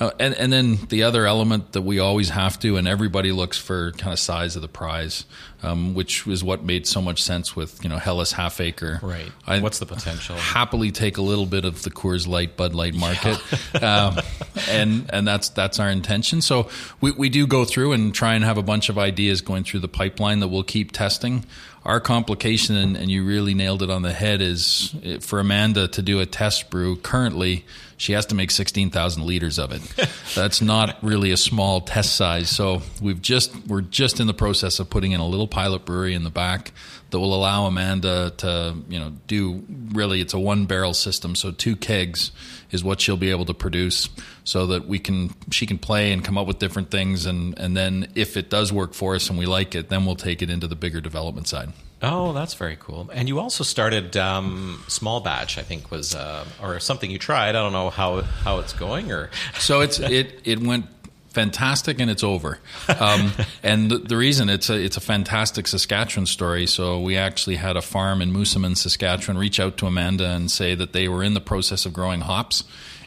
Uh, 0.00 0.10
and, 0.18 0.34
and 0.34 0.52
then 0.52 0.78
the 0.88 1.02
other 1.02 1.26
element 1.26 1.72
that 1.72 1.82
we 1.82 1.98
always 1.98 2.30
have 2.30 2.58
to, 2.58 2.76
and 2.76 2.88
everybody 2.88 3.30
looks 3.30 3.58
for 3.58 3.92
kind 3.92 4.12
of 4.12 4.18
size 4.18 4.56
of 4.56 4.62
the 4.62 4.68
prize, 4.68 5.26
um, 5.62 5.94
which 5.94 6.26
is 6.26 6.42
what 6.42 6.64
made 6.64 6.86
so 6.86 7.00
much 7.00 7.22
sense 7.22 7.54
with 7.54 7.82
you 7.82 7.88
know 7.88 7.98
Helles 7.98 8.32
Half 8.32 8.60
Acre. 8.60 9.00
Right. 9.02 9.30
I 9.46 9.60
What's 9.60 9.78
the 9.78 9.86
potential? 9.86 10.36
Happily 10.36 10.90
take 10.90 11.18
a 11.18 11.22
little 11.22 11.46
bit 11.46 11.64
of 11.64 11.82
the 11.82 11.90
Coors 11.90 12.26
Light 12.26 12.56
Bud 12.56 12.74
Light 12.74 12.94
market, 12.94 13.40
yeah. 13.74 14.06
um, 14.06 14.20
and 14.68 15.10
and 15.12 15.26
that's 15.26 15.48
that's 15.50 15.78
our 15.78 15.88
intention. 15.88 16.42
So 16.42 16.68
we 17.00 17.12
we 17.12 17.28
do 17.28 17.46
go 17.46 17.64
through 17.64 17.92
and 17.92 18.14
try 18.14 18.34
and 18.34 18.44
have 18.44 18.58
a 18.58 18.62
bunch 18.62 18.88
of 18.88 18.98
ideas 18.98 19.40
going 19.40 19.64
through 19.64 19.80
the 19.80 19.88
pipeline 19.88 20.40
that 20.40 20.48
we'll 20.48 20.62
keep 20.62 20.92
testing 20.92 21.44
our 21.84 22.00
complication, 22.00 22.76
and, 22.76 22.96
and, 22.96 23.10
you 23.10 23.24
really 23.24 23.54
nailed 23.54 23.82
it 23.82 23.90
on 23.90 24.02
the 24.02 24.12
head, 24.12 24.40
is 24.40 24.94
for 25.20 25.40
Amanda 25.40 25.88
to 25.88 26.02
do 26.02 26.20
a 26.20 26.26
test 26.26 26.70
brew 26.70 26.96
currently, 26.96 27.64
she 27.96 28.12
has 28.12 28.26
to 28.26 28.34
make 28.34 28.50
16,000 28.50 29.24
liters 29.24 29.58
of 29.58 29.72
it. 29.72 30.08
That's 30.34 30.60
not 30.60 30.96
really 31.02 31.32
a 31.32 31.36
small 31.36 31.80
test 31.80 32.16
size. 32.16 32.50
So 32.50 32.82
we've 33.00 33.20
just, 33.20 33.54
we're 33.66 33.80
just 33.80 34.20
in 34.20 34.26
the 34.26 34.34
process 34.34 34.78
of 34.78 34.90
putting 34.90 35.12
in 35.12 35.20
a 35.20 35.26
little 35.26 35.48
pilot 35.52 35.84
brewery 35.84 36.14
in 36.14 36.24
the 36.24 36.30
back 36.30 36.72
that 37.10 37.18
will 37.20 37.34
allow 37.34 37.66
Amanda 37.66 38.32
to, 38.38 38.74
you 38.88 38.98
know, 38.98 39.12
do 39.26 39.62
really, 39.92 40.20
it's 40.20 40.34
a 40.34 40.38
one 40.38 40.66
barrel 40.66 40.94
system. 40.94 41.34
So 41.36 41.52
two 41.52 41.76
kegs 41.76 42.32
is 42.70 42.82
what 42.82 43.00
she'll 43.00 43.18
be 43.18 43.30
able 43.30 43.44
to 43.44 43.54
produce 43.54 44.08
so 44.44 44.66
that 44.68 44.88
we 44.88 44.98
can, 44.98 45.34
she 45.50 45.66
can 45.66 45.78
play 45.78 46.10
and 46.10 46.24
come 46.24 46.38
up 46.38 46.46
with 46.46 46.58
different 46.58 46.90
things. 46.90 47.26
And, 47.26 47.58
and 47.58 47.76
then 47.76 48.10
if 48.14 48.36
it 48.36 48.50
does 48.50 48.72
work 48.72 48.94
for 48.94 49.14
us 49.14 49.28
and 49.28 49.38
we 49.38 49.46
like 49.46 49.74
it, 49.74 49.90
then 49.90 50.06
we'll 50.06 50.16
take 50.16 50.40
it 50.40 50.50
into 50.50 50.66
the 50.66 50.76
bigger 50.76 51.00
development 51.00 51.48
side. 51.48 51.72
Oh, 52.04 52.32
that's 52.32 52.54
very 52.54 52.76
cool. 52.80 53.10
And 53.12 53.28
you 53.28 53.38
also 53.38 53.62
started 53.62 54.16
um, 54.16 54.82
small 54.88 55.20
batch, 55.20 55.56
I 55.56 55.62
think 55.62 55.90
was, 55.90 56.16
uh, 56.16 56.44
or 56.60 56.80
something 56.80 57.10
you 57.10 57.18
tried. 57.18 57.50
I 57.50 57.52
don't 57.52 57.72
know 57.72 57.90
how 57.90 58.22
how 58.22 58.58
it's 58.58 58.72
going, 58.72 59.12
or 59.12 59.30
so 59.60 59.82
it's 59.82 60.00
it 60.00 60.40
it 60.42 60.58
went 60.58 60.86
fantastic 61.32 62.00
and 62.00 62.10
it's 62.10 62.22
over. 62.22 62.58
Um, 63.00 63.32
and 63.62 63.90
the, 63.90 63.98
the, 63.98 64.16
reason 64.16 64.48
it's 64.48 64.70
a 64.70 64.74
it's 64.74 64.96
a 64.96 65.00
fantastic 65.00 65.66
Saskatchewan 65.66 66.26
story. 66.26 66.66
So 66.66 67.00
we 67.00 67.16
actually 67.16 67.56
had 67.56 67.76
a 67.76 67.82
farm 67.82 68.22
in 68.22 68.32
Moosomin, 68.32 68.76
Saskatchewan, 68.76 69.38
reach 69.38 69.58
out 69.58 69.76
to 69.78 69.86
Amanda 69.86 70.28
and 70.28 70.50
say 70.50 70.74
that 70.74 70.92
they 70.92 71.08
were 71.08 71.22
in 71.22 71.34
the 71.34 71.40
process 71.40 71.86
of 71.86 71.92
growing 71.92 72.20
hops 72.20 72.64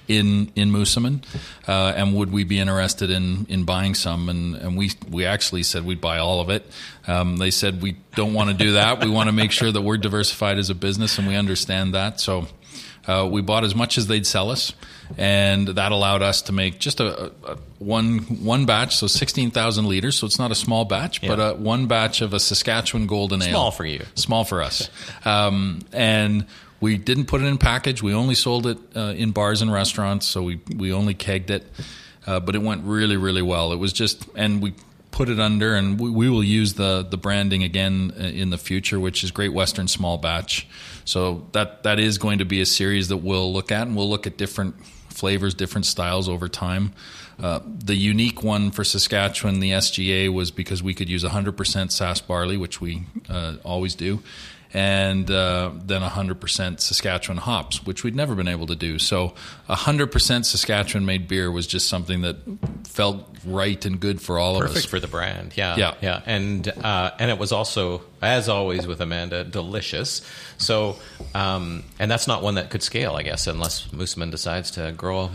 in 0.08 0.52
in 0.56 0.72
Moosomin, 0.72 1.24
uh, 1.68 1.94
and 1.96 2.16
would 2.16 2.32
we 2.32 2.44
be 2.44 2.60
interested 2.60 3.10
in 3.10 3.46
in 3.50 3.64
buying 3.64 3.96
some? 3.96 4.30
And 4.30 4.56
and 4.56 4.78
we 4.78 4.92
we 5.10 5.26
actually 5.26 5.64
said 5.64 5.86
we'd 5.86 6.02
buy 6.02 6.20
all 6.20 6.42
of 6.42 6.50
it. 6.50 6.70
Um, 7.08 7.38
they 7.38 7.52
said 7.52 7.82
we 7.82 7.98
don't 8.16 8.34
want 8.34 8.50
to 8.50 8.56
do 8.56 8.74
that. 8.74 9.04
we 9.04 9.10
want 9.10 9.28
to 9.28 9.34
make 9.34 9.52
sure 9.52 9.72
that 9.72 9.82
we're 9.82 9.98
diversified 9.98 10.58
as 10.58 10.70
a 10.70 10.76
business, 10.76 11.18
and 11.18 11.28
we 11.28 11.36
understand 11.36 11.94
that. 11.96 12.20
So 12.20 12.48
uh, 13.08 13.28
we 13.30 13.42
bought 13.42 13.64
as 13.64 13.76
much 13.76 13.98
as 13.98 14.08
they'd 14.08 14.26
sell 14.26 14.50
us, 14.50 14.74
and 15.18 15.68
that 15.68 15.92
allowed 15.92 16.22
us 16.22 16.44
to 16.44 16.52
make 16.52 16.80
just 16.80 17.00
a, 17.00 17.32
a 17.46 17.58
one 17.80 18.20
one 18.44 18.66
batch, 18.66 18.96
so 18.96 19.08
sixteen 19.08 19.52
thousand 19.52 19.88
liters. 19.88 20.18
So 20.18 20.26
it's 20.26 20.40
not 20.40 20.52
a 20.52 20.56
small 20.56 20.86
batch, 20.86 21.22
yeah. 21.22 21.30
but 21.30 21.40
a, 21.40 21.56
one 21.56 21.88
batch 21.88 22.22
of 22.22 22.34
a 22.34 22.40
Saskatchewan 22.40 23.08
Golden 23.08 23.42
Ale. 23.42 23.50
Small 23.50 23.72
for 23.72 23.86
you, 23.86 24.04
small 24.16 24.44
for 24.44 24.62
us, 24.62 24.90
um, 25.26 25.82
and. 25.92 26.46
We 26.82 26.98
didn't 26.98 27.26
put 27.28 27.42
it 27.42 27.46
in 27.46 27.58
package. 27.58 28.04
We 28.04 28.14
only 28.14 28.36
sold 28.36 28.68
it 28.68 28.78
uh, 28.96 29.14
in 29.16 29.32
bars 29.32 29.62
and 29.62 29.72
restaurants, 29.72 30.28
so 30.28 30.44
we 30.44 30.60
we 30.76 30.92
only 30.92 31.16
kegged 31.16 31.50
it. 31.50 31.66
Uh, 32.28 32.42
but 32.42 32.54
it 32.54 32.62
went 32.62 32.84
really, 32.84 33.16
really 33.18 33.42
well. 33.42 33.72
It 33.72 33.78
was 33.78 33.94
just, 33.94 34.28
and 34.36 34.62
we 34.62 34.74
put 35.16 35.30
it 35.30 35.40
under, 35.40 35.74
and 35.74 36.00
we, 36.00 36.10
we, 36.10 36.30
will 36.30 36.44
use 36.44 36.74
the 36.74 37.08
the 37.10 37.18
branding 37.18 37.64
again 37.64 38.14
uh, 38.20 38.24
in 38.24 38.50
the 38.50 38.58
future, 38.58 39.00
which 39.00 39.24
is 39.24 39.32
Great 39.32 39.54
Western 39.54 39.88
Small 39.88 40.18
Batch. 40.18 40.68
So 41.06 41.48
that 41.54 41.84
that 41.84 42.00
is 42.00 42.18
going 42.18 42.40
to 42.40 42.46
be 42.46 42.62
a 42.62 42.66
series 42.66 43.08
that 43.08 43.18
we'll 43.18 43.54
look 43.54 43.72
at, 43.72 43.88
and 43.88 43.96
we'll 43.96 44.10
look 44.10 44.28
at 44.28 44.38
different 44.38 44.76
flavors, 45.10 45.54
different 45.54 45.86
styles 45.86 46.28
over 46.28 46.50
time. 46.50 46.94
Uh, 47.40 47.60
the 47.66 47.96
unique 47.96 48.44
one 48.44 48.72
for 48.72 48.84
Saskatchewan, 48.84 49.60
the 49.60 49.72
SGA, 49.72 50.32
was 50.32 50.52
because 50.52 50.82
we 50.82 50.94
could 50.94 51.10
use 51.10 51.24
100% 51.24 51.54
Sask 51.54 52.28
barley, 52.28 52.58
which 52.58 52.80
we 52.80 53.04
uh, 53.30 53.56
always 53.64 53.94
do, 53.96 54.22
and 54.76 55.32
uh, 55.32 55.72
then 55.74 56.02
100% 56.02 56.82
Saskatchewan 56.82 57.38
hops, 57.38 57.86
which 57.86 58.04
we'd 58.04 58.14
never 58.14 58.36
been 58.36 58.50
able 58.50 58.68
to 58.68 58.76
do. 58.76 59.00
So 59.00 59.34
100% 59.70 60.44
Saskatchewan 60.44 61.06
made 61.06 61.30
beer 61.30 61.50
was 61.50 61.66
just 61.66 61.88
something 61.88 62.24
that 62.24 62.36
felt 62.84 63.26
right 63.46 63.86
and 63.86 64.02
good 64.02 64.22
for 64.22 64.38
all 64.38 64.56
Perfect 64.60 64.72
of 64.72 64.76
us. 64.76 64.76
Perfect 64.84 64.92
for 64.92 65.00
the 65.00 65.08
brand, 65.08 65.54
yeah, 65.56 65.78
yeah, 65.78 65.94
yeah. 66.02 66.22
And 66.26 66.68
uh, 66.68 67.12
and 67.18 67.32
it 67.32 67.38
was 67.38 67.54
also, 67.54 68.02
as 68.22 68.50
always 68.50 68.86
with 68.86 69.00
Amanda, 69.00 69.46
delicious. 69.46 70.22
So, 70.58 70.98
um, 71.34 71.86
and 71.98 72.12
that's 72.12 72.28
not 72.28 72.44
one 72.44 72.56
that 72.56 72.70
could 72.70 72.84
scale, 72.84 73.16
I 73.16 73.24
guess, 73.24 73.48
unless 73.48 73.88
Moosomin 73.88 74.30
decides 74.30 74.72
to 74.72 74.92
grow 74.92 75.32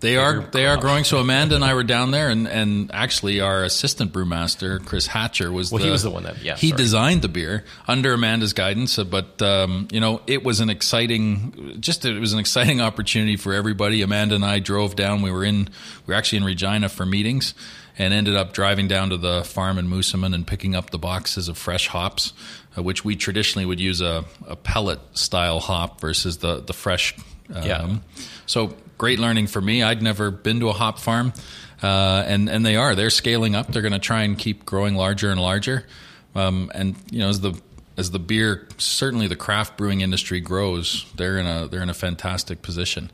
they 0.00 0.16
are 0.16 0.40
they 0.40 0.66
are 0.66 0.76
growing. 0.76 1.04
So 1.04 1.18
Amanda 1.18 1.54
and 1.54 1.64
I 1.64 1.74
were 1.74 1.82
down 1.82 2.10
there, 2.10 2.28
and, 2.28 2.46
and 2.46 2.90
actually 2.92 3.40
our 3.40 3.64
assistant 3.64 4.12
brewmaster 4.12 4.84
Chris 4.84 5.06
Hatcher 5.06 5.50
was. 5.50 5.72
Well, 5.72 5.80
the, 5.80 5.86
he 5.86 5.90
was 5.90 6.02
the 6.02 6.10
one 6.10 6.22
that 6.22 6.42
yeah. 6.42 6.56
He 6.56 6.68
sorry. 6.68 6.78
designed 6.78 7.22
the 7.22 7.28
beer 7.28 7.64
under 7.86 8.12
Amanda's 8.12 8.52
guidance, 8.52 8.96
but 8.96 9.42
um, 9.42 9.88
you 9.90 10.00
know 10.00 10.22
it 10.26 10.44
was 10.44 10.60
an 10.60 10.70
exciting, 10.70 11.76
just 11.80 12.04
it 12.04 12.18
was 12.18 12.32
an 12.32 12.38
exciting 12.38 12.80
opportunity 12.88 13.36
for 13.36 13.52
everybody. 13.52 14.02
Amanda 14.02 14.36
and 14.36 14.44
I 14.44 14.60
drove 14.60 14.94
down. 14.94 15.22
We 15.22 15.32
were 15.32 15.44
in 15.44 15.68
we 16.06 16.12
were 16.12 16.14
actually 16.14 16.38
in 16.38 16.44
Regina 16.44 16.88
for 16.88 17.04
meetings, 17.04 17.54
and 17.98 18.14
ended 18.14 18.36
up 18.36 18.52
driving 18.52 18.86
down 18.86 19.10
to 19.10 19.16
the 19.16 19.42
farm 19.42 19.78
in 19.78 19.88
Moosomin 19.88 20.34
and 20.34 20.46
picking 20.46 20.76
up 20.76 20.90
the 20.90 20.98
boxes 20.98 21.48
of 21.48 21.58
fresh 21.58 21.88
hops, 21.88 22.32
uh, 22.76 22.82
which 22.82 23.04
we 23.04 23.16
traditionally 23.16 23.66
would 23.66 23.80
use 23.80 24.00
a, 24.00 24.24
a 24.46 24.54
pellet 24.54 25.00
style 25.14 25.58
hop 25.58 26.00
versus 26.00 26.38
the 26.38 26.60
the 26.60 26.72
fresh. 26.72 27.16
Um, 27.52 27.64
yeah. 27.64 27.96
So 28.46 28.76
great 28.98 29.18
learning 29.18 29.46
for 29.46 29.60
me. 29.60 29.82
I'd 29.82 30.02
never 30.02 30.30
been 30.30 30.60
to 30.60 30.68
a 30.68 30.72
hop 30.72 30.98
farm, 30.98 31.32
uh, 31.82 32.24
and 32.26 32.48
and 32.48 32.66
they 32.66 32.76
are 32.76 32.94
they're 32.94 33.10
scaling 33.10 33.54
up. 33.54 33.68
They're 33.68 33.82
going 33.82 33.92
to 33.92 33.98
try 33.98 34.22
and 34.22 34.36
keep 34.36 34.66
growing 34.66 34.94
larger 34.94 35.30
and 35.30 35.40
larger. 35.40 35.86
Um, 36.34 36.70
and 36.74 36.96
you 37.10 37.20
know, 37.20 37.28
as 37.28 37.40
the 37.40 37.58
as 37.96 38.10
the 38.10 38.18
beer, 38.18 38.68
certainly 38.78 39.26
the 39.26 39.36
craft 39.36 39.76
brewing 39.76 40.02
industry 40.02 40.40
grows, 40.40 41.06
they're 41.16 41.38
in 41.38 41.46
a 41.46 41.68
they're 41.68 41.82
in 41.82 41.90
a 41.90 41.94
fantastic 41.94 42.62
position. 42.62 43.10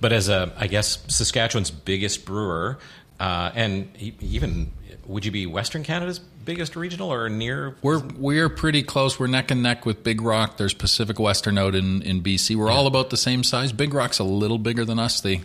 But 0.00 0.12
as 0.12 0.28
a, 0.28 0.52
I 0.56 0.66
guess 0.66 1.02
Saskatchewan's 1.08 1.70
biggest 1.70 2.24
brewer, 2.24 2.78
uh, 3.18 3.50
and 3.54 3.88
even 3.96 4.70
would 5.06 5.24
you 5.24 5.30
be 5.32 5.46
Western 5.46 5.82
Canada's 5.82 6.20
biggest 6.48 6.76
regional 6.76 7.12
or 7.12 7.28
near? 7.28 7.76
We're 7.82 8.00
we're 8.16 8.48
pretty 8.48 8.82
close. 8.82 9.20
We're 9.20 9.26
neck 9.26 9.50
and 9.50 9.62
neck 9.62 9.84
with 9.84 10.02
Big 10.02 10.22
Rock. 10.22 10.56
There's 10.56 10.72
Pacific 10.72 11.18
Western 11.18 11.58
out 11.58 11.74
in, 11.74 12.00
in 12.00 12.22
BC. 12.22 12.56
We're 12.56 12.68
yeah. 12.68 12.72
all 12.72 12.86
about 12.86 13.10
the 13.10 13.18
same 13.18 13.44
size. 13.44 13.70
Big 13.70 13.92
Rock's 13.92 14.18
a 14.18 14.24
little 14.24 14.56
bigger 14.56 14.86
than 14.86 14.98
us. 14.98 15.20
They 15.20 15.42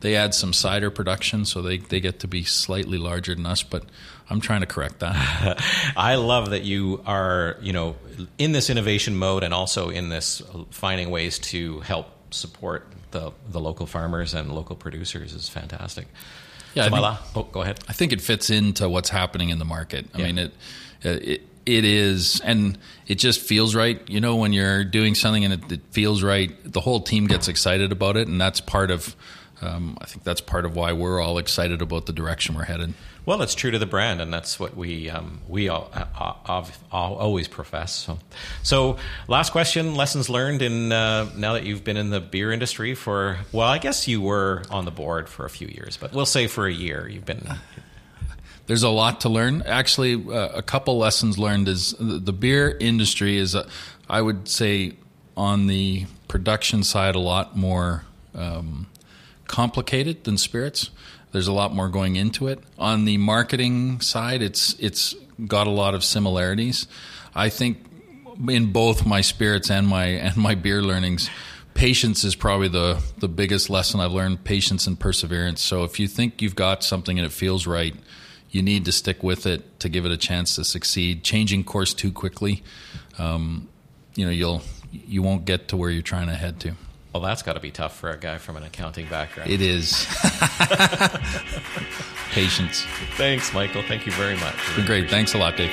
they 0.00 0.16
add 0.16 0.32
some 0.32 0.54
cider 0.54 0.90
production, 0.90 1.44
so 1.44 1.60
they, 1.60 1.78
they 1.78 2.00
get 2.00 2.20
to 2.20 2.28
be 2.28 2.42
slightly 2.42 2.96
larger 2.96 3.34
than 3.34 3.44
us. 3.44 3.62
But 3.62 3.84
I'm 4.30 4.40
trying 4.40 4.60
to 4.60 4.66
correct 4.66 5.00
that. 5.00 5.62
I 5.96 6.14
love 6.14 6.50
that 6.50 6.62
you 6.62 7.02
are 7.04 7.58
you 7.60 7.74
know 7.74 7.96
in 8.38 8.52
this 8.52 8.70
innovation 8.70 9.14
mode 9.14 9.44
and 9.44 9.52
also 9.52 9.90
in 9.90 10.08
this 10.08 10.40
finding 10.70 11.10
ways 11.10 11.38
to 11.50 11.80
help 11.80 12.32
support 12.32 12.90
the 13.10 13.30
the 13.46 13.60
local 13.60 13.84
farmers 13.84 14.32
and 14.32 14.54
local 14.54 14.74
producers 14.74 15.34
is 15.34 15.50
fantastic. 15.50 16.06
Yeah, 16.76 16.88
think, 16.88 17.36
oh, 17.36 17.42
go 17.50 17.62
ahead. 17.62 17.80
I 17.88 17.92
think 17.92 18.12
it 18.12 18.20
fits 18.20 18.50
into 18.50 18.88
what's 18.88 19.08
happening 19.08 19.50
in 19.50 19.58
the 19.58 19.64
market. 19.64 20.06
I 20.14 20.18
yeah. 20.18 20.26
mean, 20.26 20.38
it, 20.38 20.52
it 21.02 21.42
It 21.66 21.84
is, 21.84 22.40
and 22.44 22.78
it 23.08 23.18
just 23.18 23.40
feels 23.40 23.74
right. 23.74 24.00
You 24.08 24.20
know, 24.20 24.36
when 24.36 24.52
you're 24.52 24.84
doing 24.84 25.16
something 25.16 25.44
and 25.44 25.54
it, 25.54 25.72
it 25.72 25.80
feels 25.90 26.22
right, 26.22 26.52
the 26.62 26.80
whole 26.80 27.00
team 27.00 27.26
gets 27.26 27.48
excited 27.48 27.90
about 27.90 28.16
it, 28.16 28.28
and 28.28 28.40
that's 28.40 28.60
part 28.60 28.92
of. 28.92 29.16
Um, 29.62 29.96
I 30.00 30.04
think 30.04 30.22
that's 30.22 30.42
part 30.42 30.64
of 30.64 30.76
why 30.76 30.92
we're 30.92 31.18
all 31.20 31.38
excited 31.38 31.80
about 31.80 32.04
the 32.06 32.12
direction 32.12 32.54
we're 32.54 32.66
headed. 32.66 32.92
Well, 33.26 33.42
it's 33.42 33.56
true 33.56 33.72
to 33.72 33.78
the 33.80 33.86
brand, 33.86 34.20
and 34.20 34.32
that's 34.32 34.60
what 34.60 34.76
we 34.76 35.10
um, 35.10 35.40
we 35.48 35.68
all, 35.68 35.90
uh, 35.92 36.04
all, 36.46 36.68
all, 36.92 37.14
always 37.16 37.48
profess. 37.48 37.92
So, 37.92 38.20
so 38.62 38.98
last 39.26 39.50
question: 39.50 39.96
lessons 39.96 40.30
learned 40.30 40.62
in 40.62 40.92
uh, 40.92 41.28
now 41.36 41.54
that 41.54 41.64
you've 41.64 41.82
been 41.82 41.96
in 41.96 42.10
the 42.10 42.20
beer 42.20 42.52
industry 42.52 42.94
for 42.94 43.38
well, 43.50 43.66
I 43.66 43.78
guess 43.78 44.06
you 44.06 44.20
were 44.20 44.62
on 44.70 44.84
the 44.84 44.92
board 44.92 45.28
for 45.28 45.44
a 45.44 45.50
few 45.50 45.66
years, 45.66 45.96
but 45.96 46.12
we'll 46.12 46.24
say 46.24 46.46
for 46.46 46.68
a 46.68 46.72
year 46.72 47.08
you've 47.08 47.26
been 47.26 47.44
there's 48.68 48.84
a 48.84 48.90
lot 48.90 49.22
to 49.22 49.28
learn. 49.28 49.62
Actually, 49.62 50.14
uh, 50.14 50.50
a 50.54 50.62
couple 50.62 50.96
lessons 50.96 51.36
learned 51.36 51.66
is 51.66 51.94
the, 51.98 52.20
the 52.20 52.32
beer 52.32 52.76
industry 52.78 53.38
is, 53.38 53.56
uh, 53.56 53.68
I 54.08 54.22
would 54.22 54.48
say, 54.48 54.92
on 55.36 55.66
the 55.66 56.06
production 56.28 56.84
side, 56.84 57.16
a 57.16 57.20
lot 57.20 57.56
more 57.56 58.04
um, 58.36 58.86
complicated 59.48 60.22
than 60.22 60.38
spirits. 60.38 60.90
There's 61.36 61.48
a 61.48 61.52
lot 61.52 61.74
more 61.74 61.90
going 61.90 62.16
into 62.16 62.48
it. 62.48 62.60
On 62.78 63.04
the 63.04 63.18
marketing 63.18 64.00
side, 64.00 64.40
it's 64.40 64.72
it's 64.78 65.14
got 65.46 65.66
a 65.66 65.70
lot 65.70 65.94
of 65.94 66.02
similarities. 66.02 66.86
I 67.34 67.50
think 67.50 67.84
in 68.48 68.72
both 68.72 69.04
my 69.04 69.20
spirits 69.20 69.70
and 69.70 69.86
my 69.86 70.06
and 70.26 70.34
my 70.38 70.54
beer 70.54 70.80
learnings, 70.80 71.28
patience 71.74 72.24
is 72.24 72.34
probably 72.34 72.68
the 72.68 73.02
the 73.18 73.28
biggest 73.28 73.68
lesson 73.68 74.00
I've 74.00 74.12
learned. 74.12 74.44
Patience 74.44 74.86
and 74.86 74.98
perseverance. 74.98 75.60
So 75.60 75.84
if 75.84 76.00
you 76.00 76.08
think 76.08 76.40
you've 76.40 76.56
got 76.56 76.82
something 76.82 77.18
and 77.18 77.26
it 77.26 77.32
feels 77.32 77.66
right 77.66 77.94
you 78.50 78.62
need 78.62 78.86
to 78.86 78.92
stick 78.92 79.22
with 79.22 79.44
it 79.44 79.78
to 79.80 79.88
give 79.90 80.06
it 80.06 80.12
a 80.12 80.16
chance 80.16 80.54
to 80.54 80.64
succeed. 80.64 81.22
Changing 81.22 81.62
course 81.62 81.92
too 81.92 82.10
quickly, 82.10 82.62
um, 83.18 83.68
you 84.14 84.24
know, 84.24 84.30
you'll 84.30 84.62
you 84.90 85.20
won't 85.20 85.44
get 85.44 85.68
to 85.68 85.76
where 85.76 85.90
you're 85.90 86.00
trying 86.00 86.28
to 86.28 86.34
head 86.34 86.58
to. 86.60 86.72
Well, 87.16 87.24
that's 87.24 87.40
got 87.40 87.54
to 87.54 87.60
be 87.60 87.70
tough 87.70 87.96
for 87.96 88.10
a 88.10 88.18
guy 88.18 88.36
from 88.36 88.58
an 88.58 88.62
accounting 88.62 89.08
background. 89.08 89.50
It 89.50 89.62
is. 89.62 90.06
Patience. 92.30 92.84
Thanks, 93.16 93.54
Michael. 93.54 93.82
Thank 93.88 94.04
you 94.04 94.12
very 94.12 94.36
much. 94.36 94.54
Really 94.76 94.86
great. 94.86 95.08
Thanks 95.08 95.32
a 95.32 95.38
lot, 95.38 95.56
Dave. 95.56 95.72